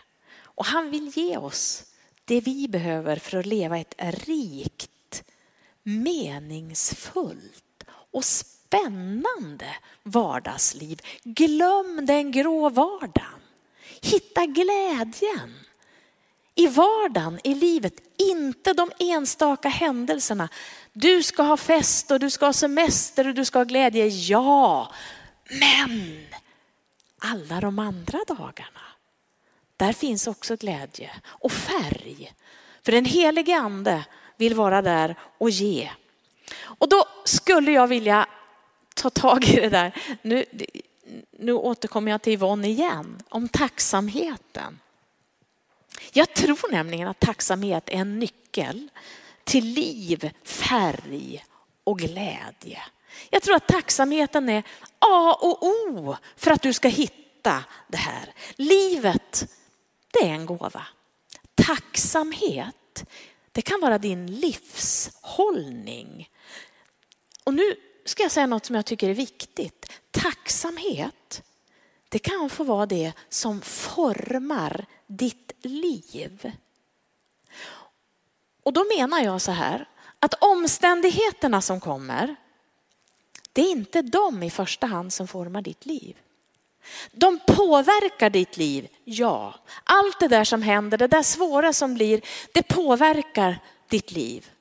Och 0.43 0.65
han 0.65 0.91
vill 0.91 1.17
ge 1.17 1.37
oss 1.37 1.83
det 2.25 2.41
vi 2.41 2.67
behöver 2.67 3.15
för 3.15 3.37
att 3.37 3.45
leva 3.45 3.77
ett 3.77 3.95
rikt 4.27 5.23
meningsfullt 5.83 7.83
och 7.87 8.25
spännande 8.25 9.75
vardagsliv. 10.03 11.01
Glöm 11.23 12.05
den 12.05 12.31
grå 12.31 12.69
vardagen. 12.69 13.39
Hitta 14.01 14.45
glädjen 14.45 15.53
i 16.55 16.67
vardagen, 16.67 17.39
i 17.43 17.55
livet, 17.55 17.93
inte 18.17 18.73
de 18.73 18.91
enstaka 18.99 19.69
händelserna. 19.69 20.49
Du 20.93 21.23
ska 21.23 21.43
ha 21.43 21.57
fest 21.57 22.11
och 22.11 22.19
du 22.19 22.29
ska 22.29 22.45
ha 22.45 22.53
semester 22.53 23.27
och 23.27 23.33
du 23.33 23.45
ska 23.45 23.59
ha 23.59 23.63
glädje, 23.63 24.07
ja. 24.07 24.91
Men 25.49 26.25
alla 27.25 27.61
de 27.61 27.79
andra 27.79 28.19
dagarna, 28.27 28.81
där 29.77 29.93
finns 29.93 30.27
också 30.27 30.55
glädje 30.55 31.11
och 31.25 31.51
färg. 31.51 32.33
För 32.81 32.91
den 32.91 33.05
helige 33.05 33.55
ande 33.57 34.05
vill 34.37 34.55
vara 34.55 34.81
där 34.81 35.15
och 35.37 35.49
ge. 35.49 35.89
Och 36.61 36.89
då 36.89 37.05
skulle 37.25 37.71
jag 37.71 37.87
vilja 37.87 38.27
ta 38.95 39.09
tag 39.09 39.45
i 39.45 39.55
det 39.55 39.69
där. 39.69 40.17
Nu, 40.21 40.45
nu 41.31 41.53
återkommer 41.53 42.11
jag 42.11 42.21
till 42.21 42.33
Yvonne 42.33 42.67
igen, 42.67 43.21
om 43.29 43.49
tacksamheten. 43.49 44.79
Jag 46.13 46.33
tror 46.33 46.71
nämligen 46.71 47.07
att 47.07 47.19
tacksamhet 47.19 47.89
är 47.89 47.97
en 47.97 48.19
nyckel 48.19 48.89
till 49.43 49.65
liv, 49.65 50.31
färg 50.43 51.45
och 51.83 51.99
glädje. 51.99 52.81
Jag 53.29 53.41
tror 53.41 53.55
att 53.55 53.67
tacksamheten 53.67 54.49
är 54.49 54.63
A 54.99 55.37
och 55.41 55.63
O 55.63 56.15
för 56.35 56.51
att 56.51 56.61
du 56.61 56.73
ska 56.73 56.87
hitta 56.87 57.63
det 57.87 57.97
här. 57.97 58.33
Livet, 58.55 59.47
det 60.11 60.19
är 60.19 60.33
en 60.33 60.45
gåva. 60.45 60.87
Tacksamhet, 61.55 63.05
det 63.51 63.61
kan 63.61 63.81
vara 63.81 63.97
din 63.97 64.35
livshållning. 64.35 66.29
Och 67.43 67.53
nu 67.53 67.75
ska 68.05 68.23
jag 68.23 68.31
säga 68.31 68.47
något 68.47 68.65
som 68.65 68.75
jag 68.75 68.85
tycker 68.85 69.09
är 69.09 69.13
viktigt. 69.13 69.91
Tacksamhet, 70.11 71.43
det 72.09 72.19
kan 72.19 72.49
få 72.49 72.63
vara 72.63 72.85
det 72.85 73.13
som 73.29 73.61
formar 73.61 74.85
ditt 75.07 75.51
liv. 75.61 76.51
Och 78.63 78.73
då 78.73 78.85
menar 78.97 79.19
jag 79.19 79.41
så 79.41 79.51
här, 79.51 79.89
att 80.19 80.33
omständigheterna 80.33 81.61
som 81.61 81.79
kommer, 81.79 82.35
det 83.53 83.61
är 83.61 83.71
inte 83.71 84.01
de 84.01 84.43
i 84.43 84.49
första 84.49 84.87
hand 84.87 85.13
som 85.13 85.27
formar 85.27 85.61
ditt 85.61 85.85
liv. 85.85 86.17
De 87.11 87.39
påverkar 87.47 88.29
ditt 88.29 88.57
liv, 88.57 88.87
ja. 89.03 89.55
Allt 89.83 90.19
det 90.19 90.27
där 90.27 90.43
som 90.43 90.61
händer, 90.61 90.97
det 90.97 91.07
där 91.07 91.23
svåra 91.23 91.73
som 91.73 91.93
blir, 91.93 92.21
det 92.51 92.63
påverkar 92.63 93.59
ditt 93.89 94.11
liv. 94.11 94.51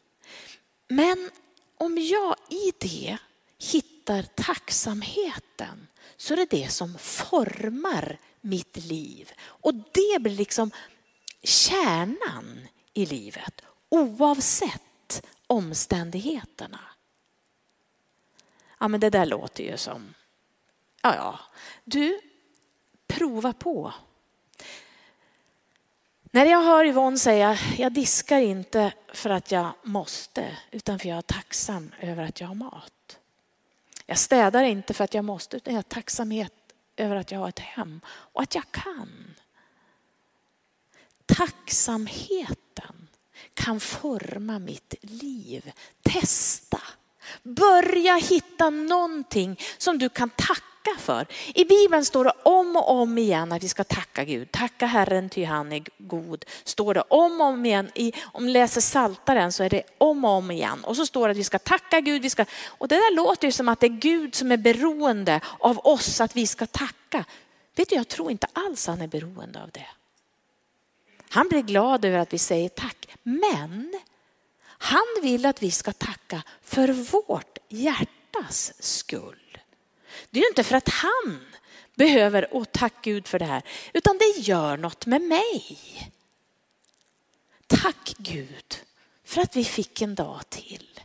Men 0.88 1.30
om 1.78 1.98
jag 1.98 2.36
i 2.48 2.72
det 2.78 3.18
hittar 3.58 4.22
tacksamheten 4.22 5.88
så 6.16 6.32
är 6.32 6.36
det 6.36 6.50
det 6.50 6.72
som 6.72 6.98
formar 6.98 8.18
mitt 8.40 8.76
liv. 8.76 9.32
Och 9.42 9.74
det 9.74 10.20
blir 10.20 10.36
liksom 10.36 10.70
kärnan 11.42 12.68
i 12.94 13.06
livet 13.06 13.62
oavsett 13.88 15.26
omständigheterna. 15.46 16.80
Ja 18.82 18.88
men 18.88 19.00
det 19.00 19.10
där 19.10 19.26
låter 19.26 19.64
ju 19.64 19.76
som 19.76 20.14
Ja, 21.02 21.14
ja. 21.14 21.38
Du, 21.84 22.20
prova 23.06 23.52
på. 23.52 23.92
När 26.22 26.46
jag 26.46 26.62
hör 26.62 26.84
Yvonne 26.84 27.18
säga, 27.18 27.58
jag 27.78 27.92
diskar 27.92 28.38
inte 28.38 28.92
för 29.12 29.30
att 29.30 29.50
jag 29.50 29.72
måste, 29.82 30.56
utan 30.70 30.98
för 30.98 31.08
jag 31.08 31.18
är 31.18 31.22
tacksam 31.22 31.92
över 32.00 32.22
att 32.22 32.40
jag 32.40 32.48
har 32.48 32.54
mat. 32.54 33.18
Jag 34.06 34.18
städar 34.18 34.62
inte 34.62 34.94
för 34.94 35.04
att 35.04 35.14
jag 35.14 35.24
måste, 35.24 35.56
utan 35.56 35.74
jag 35.74 35.78
är 35.78 35.82
tacksamhet 35.82 36.54
över 36.96 37.16
att 37.16 37.30
jag 37.30 37.38
har 37.38 37.48
ett 37.48 37.58
hem 37.58 38.00
och 38.06 38.42
att 38.42 38.54
jag 38.54 38.70
kan. 38.70 39.34
Tacksamheten 41.26 43.08
kan 43.54 43.80
forma 43.80 44.58
mitt 44.58 44.94
liv. 45.00 45.72
Testa. 46.02 46.80
Börja 47.42 48.16
hitta 48.16 48.70
någonting 48.70 49.60
som 49.78 49.98
du 49.98 50.08
kan 50.08 50.30
tacka 50.30 50.62
för. 50.98 51.26
I 51.54 51.64
Bibeln 51.64 52.04
står 52.04 52.24
det 52.24 52.32
om 52.42 52.76
och 52.76 52.90
om 52.90 53.18
igen 53.18 53.52
att 53.52 53.62
vi 53.62 53.68
ska 53.68 53.84
tacka 53.84 54.24
Gud. 54.24 54.52
Tacka 54.52 54.86
Herren 54.86 55.28
ty 55.28 55.44
han 55.44 55.72
är 55.72 55.82
god. 55.98 56.44
Står 56.64 56.94
det 56.94 57.00
om 57.00 57.40
och 57.40 57.46
om 57.46 57.66
igen. 57.66 57.90
I, 57.94 58.12
om 58.32 58.46
du 58.46 58.52
läser 58.52 58.80
Saltaren 58.80 59.52
så 59.52 59.62
är 59.62 59.70
det 59.70 59.82
om 59.98 60.24
och 60.24 60.30
om 60.30 60.50
igen. 60.50 60.84
Och 60.84 60.96
så 60.96 61.06
står 61.06 61.28
det 61.28 61.30
att 61.30 61.38
vi 61.38 61.44
ska 61.44 61.58
tacka 61.58 62.00
Gud. 62.00 62.22
Vi 62.22 62.30
ska, 62.30 62.44
och 62.66 62.88
det 62.88 62.94
där 62.94 63.14
låter 63.14 63.48
ju 63.48 63.52
som 63.52 63.68
att 63.68 63.80
det 63.80 63.86
är 63.86 63.98
Gud 64.00 64.34
som 64.34 64.52
är 64.52 64.56
beroende 64.56 65.40
av 65.58 65.78
oss 65.78 66.20
att 66.20 66.36
vi 66.36 66.46
ska 66.46 66.66
tacka. 66.66 67.24
Vet 67.76 67.88
du, 67.88 67.94
jag 67.94 68.08
tror 68.08 68.30
inte 68.30 68.46
alls 68.52 68.86
han 68.86 69.00
är 69.00 69.08
beroende 69.08 69.62
av 69.62 69.70
det. 69.70 69.86
Han 71.28 71.48
blir 71.48 71.62
glad 71.62 72.04
över 72.04 72.18
att 72.18 72.32
vi 72.32 72.38
säger 72.38 72.68
tack. 72.68 73.08
Men 73.22 73.92
han 74.82 75.06
vill 75.22 75.46
att 75.46 75.62
vi 75.62 75.70
ska 75.70 75.92
tacka 75.92 76.42
för 76.62 76.88
vårt 76.88 77.58
hjärtas 77.68 78.72
skull. 78.78 79.58
Det 80.30 80.38
är 80.38 80.42
ju 80.42 80.48
inte 80.48 80.64
för 80.64 80.76
att 80.76 80.88
han 80.88 81.46
behöver, 81.94 82.48
åh 82.50 82.64
tack 82.64 82.94
Gud 83.02 83.28
för 83.28 83.38
det 83.38 83.44
här, 83.44 83.62
utan 83.92 84.18
det 84.18 84.40
gör 84.40 84.76
något 84.76 85.06
med 85.06 85.22
mig. 85.22 85.78
Tack 87.66 88.14
Gud 88.18 88.80
för 89.24 89.40
att 89.42 89.56
vi 89.56 89.64
fick 89.64 90.02
en 90.02 90.14
dag 90.14 90.50
till. 90.50 91.00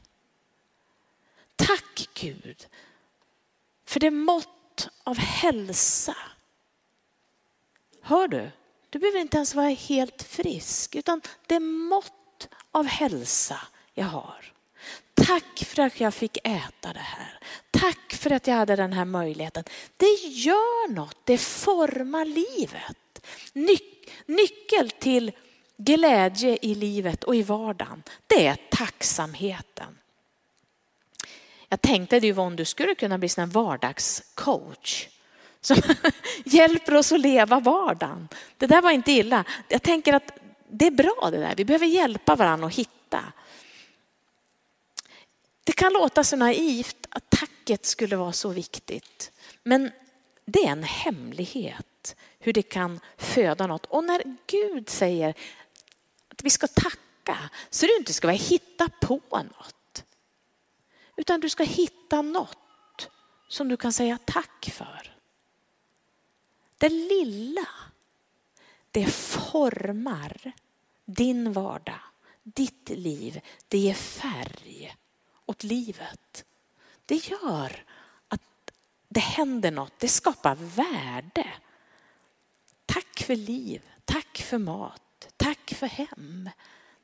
Tack 1.56 2.10
Gud 2.14 2.68
för 3.86 4.00
det 4.00 4.12
mått 4.12 4.90
av 5.04 5.18
hälsa. 5.18 6.16
Hör 8.02 8.28
du? 8.28 8.52
Du 8.90 9.00
behöver 9.00 9.20
inte 9.20 9.38
ens 9.38 9.56
vara 9.56 9.70
helt 9.70 10.24
frisk, 10.24 10.96
utan 10.96 11.22
det 11.48 11.60
mått 11.60 12.14
av 12.78 12.86
hälsa 12.86 13.60
jag 13.94 14.06
har. 14.06 14.54
Tack 15.14 15.64
för 15.66 15.82
att 15.82 16.00
jag 16.00 16.14
fick 16.14 16.38
äta 16.38 16.94
det 16.94 17.00
här. 17.00 17.40
Tack 17.72 18.14
för 18.14 18.32
att 18.32 18.48
jag 18.48 18.56
hade 18.56 18.76
den 18.76 18.94
här 18.94 19.06
möjligheten. 19.06 19.64
Det 19.98 20.28
gör 20.28 20.92
något, 20.92 21.18
det 21.24 21.38
formar 21.38 22.26
livet. 22.26 23.28
Nyc 23.54 23.82
nyckel 24.26 24.92
till 24.92 25.32
glädje 25.78 26.58
i 26.62 26.76
livet 26.76 27.24
och 27.24 27.36
i 27.36 27.42
vardagen, 27.42 28.04
det 28.28 28.48
är 28.48 28.58
tacksamheten. 28.70 29.98
Jag 31.70 31.82
tänkte 31.82 32.18
Yvonne, 32.18 32.56
du 32.56 32.66
skulle 32.66 32.96
kunna 32.96 33.18
bli 33.18 33.30
en 33.38 33.50
vardagscoach 33.50 35.08
som 35.62 35.78
hjälper 36.46 36.96
oss 36.96 37.12
att 37.12 37.20
leva 37.20 37.60
vardagen. 37.60 38.28
Det 38.58 38.68
där 38.68 38.82
var 38.82 38.92
inte 38.92 39.12
illa. 39.12 39.44
Jag 39.68 39.84
tänker 39.84 40.14
att 40.14 40.32
det 40.70 40.88
är 40.88 40.92
bra 40.92 41.30
det 41.32 41.38
där. 41.38 41.56
Vi 41.56 41.66
behöver 41.66 41.86
hjälpa 41.86 42.36
varandra 42.36 42.68
att 42.68 42.76
hitta. 42.76 43.24
Det 45.64 45.72
kan 45.72 45.94
låta 45.94 46.24
så 46.24 46.36
naivt 46.36 47.08
att 47.10 47.30
tacket 47.30 47.86
skulle 47.86 48.16
vara 48.16 48.32
så 48.32 48.50
viktigt. 48.50 49.32
Men 49.64 49.92
det 50.46 50.60
är 50.60 50.72
en 50.72 50.84
hemlighet 50.84 52.16
hur 52.40 52.54
det 52.54 52.62
kan 52.62 53.00
föda 53.18 53.68
något. 53.68 53.86
Och 53.86 54.04
när 54.04 54.38
Gud 54.48 54.90
säger 54.90 55.34
att 56.28 56.44
vi 56.44 56.50
ska 56.50 56.68
tacka 56.68 57.50
så 57.70 57.86
är 57.86 57.88
det 57.88 58.00
inte 58.00 58.14
ska 58.14 58.28
vi 58.28 58.34
hitta 58.34 58.90
på 59.02 59.22
något. 59.32 60.04
Utan 61.16 61.40
du 61.40 61.50
ska 61.50 61.64
hitta 61.64 62.22
något 62.22 63.10
som 63.48 63.68
du 63.68 63.78
kan 63.78 63.94
säga 63.94 64.18
tack 64.26 64.70
för. 64.74 65.16
Det 66.78 66.90
lilla, 66.90 67.68
det 68.98 69.12
formar 69.12 70.52
din 71.06 71.54
vardag, 71.54 72.00
ditt 72.44 72.90
liv. 72.90 73.42
Det 73.68 73.78
ger 73.78 73.94
färg 73.94 74.96
åt 75.46 75.64
livet. 75.64 76.46
Det 77.06 77.16
gör 77.16 77.84
att 78.28 78.72
det 79.10 79.20
händer 79.20 79.72
något, 79.72 79.94
det 80.00 80.08
skapar 80.08 80.56
värde. 80.56 81.48
Tack 82.86 83.24
för 83.24 83.36
liv, 83.36 83.82
tack 84.06 84.38
för 84.38 84.58
mat, 84.58 85.34
tack 85.38 85.74
för 85.74 85.88
hem. 85.88 86.50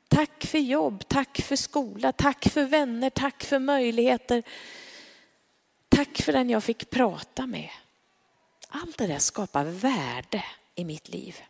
Tack 0.08 0.44
för 0.46 0.58
jobb, 0.58 1.08
tack 1.08 1.40
för 1.40 1.56
skola, 1.56 2.12
tack 2.12 2.48
för 2.48 2.64
vänner, 2.64 3.10
tack 3.10 3.44
för 3.44 3.58
möjligheter. 3.58 4.42
Tack 5.88 6.22
för 6.22 6.32
den 6.32 6.50
jag 6.50 6.64
fick 6.64 6.90
prata 6.90 7.46
med. 7.46 7.70
Allt 8.68 8.98
det 8.98 9.06
där 9.06 9.18
skapar 9.18 9.64
värde 9.64 10.44
i 10.74 10.84
mitt 10.84 11.08
liv. 11.08 11.42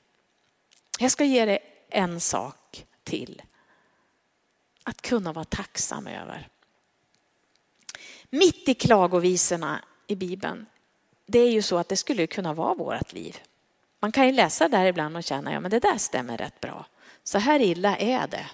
Jag 0.98 1.10
ska 1.10 1.24
ge 1.24 1.44
dig 1.44 1.58
en 1.88 2.20
sak 2.20 2.86
till 3.02 3.42
att 4.82 5.02
kunna 5.02 5.32
vara 5.32 5.44
tacksam 5.44 6.06
över. 6.06 6.48
Mitt 8.30 8.68
i 8.68 8.74
klagovisorna 8.74 9.84
i 10.06 10.16
Bibeln, 10.16 10.66
det 11.26 11.38
är 11.38 11.50
ju 11.50 11.62
så 11.62 11.78
att 11.78 11.88
det 11.88 11.96
skulle 11.96 12.26
kunna 12.26 12.54
vara 12.54 12.74
vårt 12.74 13.12
liv. 13.12 13.38
Man 14.00 14.12
kan 14.12 14.26
ju 14.26 14.32
läsa 14.32 14.68
där 14.68 14.86
ibland 14.86 15.16
och 15.16 15.24
känna, 15.24 15.52
ja 15.52 15.60
men 15.60 15.70
det 15.70 15.80
där 15.80 15.98
stämmer 15.98 16.36
rätt 16.36 16.60
bra. 16.60 16.86
Så 17.22 17.38
här 17.38 17.60
illa 17.60 17.96
är 17.96 18.26
det. 18.26 18.46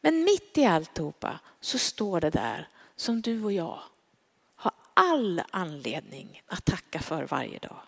Men 0.00 0.24
mitt 0.24 0.58
i 0.58 0.64
alltihopa 0.64 1.40
så 1.60 1.78
står 1.78 2.20
det 2.20 2.30
där 2.30 2.68
som 2.96 3.22
du 3.22 3.44
och 3.44 3.52
jag 3.52 3.80
har 4.54 4.72
all 4.94 5.42
anledning 5.50 6.42
att 6.46 6.64
tacka 6.64 7.00
för 7.00 7.24
varje 7.24 7.58
dag. 7.58 7.80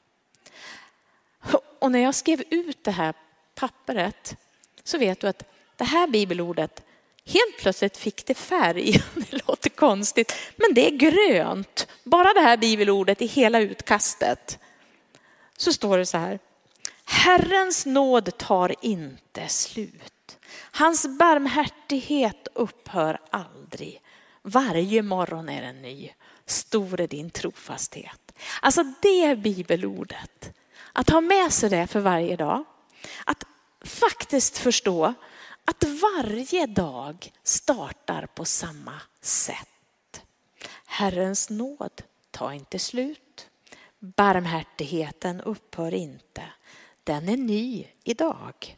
Och 1.80 1.92
när 1.92 1.98
jag 1.98 2.14
skrev 2.14 2.42
ut 2.50 2.84
det 2.84 2.90
här 2.90 3.14
pappret 3.54 4.36
så 4.84 4.98
vet 4.98 5.20
du 5.20 5.28
att 5.28 5.42
det 5.76 5.84
här 5.84 6.06
bibelordet 6.06 6.82
helt 7.26 7.58
plötsligt 7.58 7.96
fick 7.96 8.26
det 8.26 8.34
färg. 8.34 8.92
Det 9.14 9.48
låter 9.48 9.70
konstigt, 9.70 10.34
men 10.56 10.74
det 10.74 10.86
är 10.86 10.96
grönt. 10.96 11.88
Bara 12.04 12.34
det 12.34 12.40
här 12.40 12.56
bibelordet 12.56 13.22
i 13.22 13.26
hela 13.26 13.60
utkastet. 13.60 14.58
Så 15.56 15.72
står 15.72 15.98
det 15.98 16.06
så 16.06 16.18
här. 16.18 16.38
Herrens 17.04 17.86
nåd 17.86 18.38
tar 18.38 18.74
inte 18.80 19.48
slut. 19.48 20.38
Hans 20.52 21.18
barmhärtighet 21.18 22.48
upphör 22.54 23.20
aldrig. 23.30 24.02
Varje 24.42 25.02
morgon 25.02 25.48
är 25.48 25.62
den 25.62 25.82
ny. 25.82 26.10
Stor 26.46 27.00
är 27.00 27.08
din 27.08 27.30
trofasthet. 27.30 28.32
Alltså 28.60 28.84
det 29.02 29.38
bibelordet. 29.38 30.52
Att 30.92 31.11
ha 31.11 31.20
med 31.20 31.53
sig 31.53 31.70
det 31.70 31.87
för 31.87 32.00
varje 32.00 32.37
dag. 32.37 32.64
Att 33.24 33.44
faktiskt 33.81 34.59
förstå 34.59 35.14
att 35.64 35.85
varje 35.85 36.66
dag 36.66 37.33
startar 37.42 38.26
på 38.26 38.44
samma 38.44 39.00
sätt. 39.20 40.22
Herrens 40.87 41.50
nåd 41.50 42.03
tar 42.31 42.53
inte 42.53 42.79
slut. 42.79 43.48
Barmhärtigheten 43.98 45.40
upphör 45.40 45.94
inte. 45.94 46.42
Den 47.05 47.29
är 47.29 47.37
ny 47.37 47.87
idag. 48.05 48.76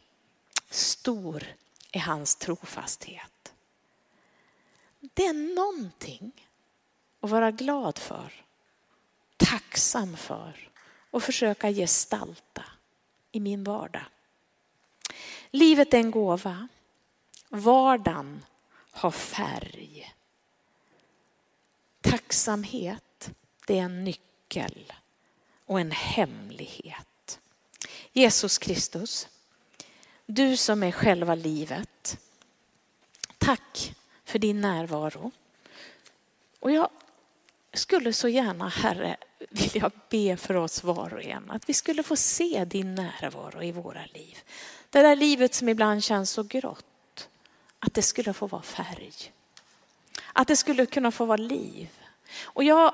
Stor 0.69 1.47
är 1.91 1.99
hans 1.99 2.35
trofasthet. 2.35 3.53
Det 4.99 5.25
är 5.25 5.55
någonting 5.55 6.47
att 7.19 7.29
vara 7.29 7.51
glad 7.51 7.97
för, 7.97 8.45
tacksam 9.37 10.17
för 10.17 10.72
och 11.13 11.23
försöka 11.23 11.71
gestalta 11.71 12.65
i 13.31 13.39
min 13.39 13.63
vardag. 13.63 14.05
Livet 15.51 15.93
är 15.93 15.97
en 15.97 16.11
gåva. 16.11 16.67
Vardagen 17.49 18.45
har 18.91 19.11
färg. 19.11 20.13
Tacksamhet, 22.01 23.31
det 23.67 23.79
är 23.79 23.83
en 23.83 24.03
nyckel 24.03 24.93
och 25.65 25.79
en 25.79 25.91
hemlighet. 25.91 27.39
Jesus 28.11 28.57
Kristus, 28.57 29.27
du 30.25 30.57
som 30.57 30.83
är 30.83 30.91
själva 30.91 31.35
livet. 31.35 32.17
Tack 33.37 33.95
för 34.23 34.39
din 34.39 34.61
närvaro. 34.61 35.31
Och 36.59 36.71
jag 36.71 36.89
skulle 37.73 38.13
så 38.13 38.27
gärna, 38.27 38.67
Herre, 38.69 39.17
vilja 39.49 39.91
be 40.09 40.37
för 40.37 40.55
oss 40.55 40.83
var 40.83 41.13
och 41.13 41.23
en 41.23 41.51
att 41.51 41.69
vi 41.69 41.73
skulle 41.73 42.03
få 42.03 42.15
se 42.15 42.65
din 42.65 42.95
närvaro 42.95 43.63
i 43.63 43.71
våra 43.71 44.05
liv. 44.13 44.37
Det 44.89 45.01
där 45.01 45.15
livet 45.15 45.53
som 45.53 45.69
ibland 45.69 46.03
känns 46.03 46.31
så 46.31 46.43
grått, 46.43 47.29
att 47.79 47.93
det 47.93 48.01
skulle 48.01 48.33
få 48.33 48.47
vara 48.47 48.61
färg. 48.61 49.13
Att 50.33 50.47
det 50.47 50.55
skulle 50.55 50.85
kunna 50.85 51.11
få 51.11 51.25
vara 51.25 51.37
liv. 51.37 51.89
Och 52.43 52.63
jag, 52.63 52.93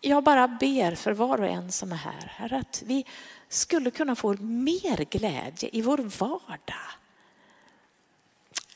jag 0.00 0.24
bara 0.24 0.48
ber 0.48 0.94
för 0.94 1.12
var 1.12 1.40
och 1.40 1.48
en 1.48 1.72
som 1.72 1.92
är 1.92 1.96
här, 1.96 2.32
Herre, 2.36 2.58
att 2.58 2.82
vi 2.86 3.04
skulle 3.48 3.90
kunna 3.90 4.16
få 4.16 4.32
mer 4.40 5.04
glädje 5.04 5.70
i 5.72 5.82
vår 5.82 5.98
vardag. 5.98 6.90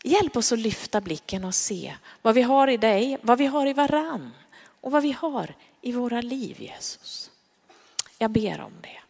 Hjälp 0.02 0.36
oss 0.36 0.52
att 0.52 0.58
lyfta 0.58 1.00
blicken 1.00 1.44
och 1.44 1.54
se 1.54 1.94
vad 2.22 2.34
vi 2.34 2.42
har 2.42 2.68
i 2.68 2.76
dig, 2.76 3.18
vad 3.22 3.38
vi 3.38 3.46
har 3.46 3.66
i 3.66 3.72
varann 3.72 4.32
och 4.84 4.90
vad 4.90 5.02
vi 5.02 5.12
har 5.12 5.54
i 5.80 5.92
våra 5.92 6.20
liv 6.20 6.60
Jesus. 6.60 7.30
Jag 8.18 8.30
ber 8.30 8.60
om 8.60 8.72
det. 8.80 9.03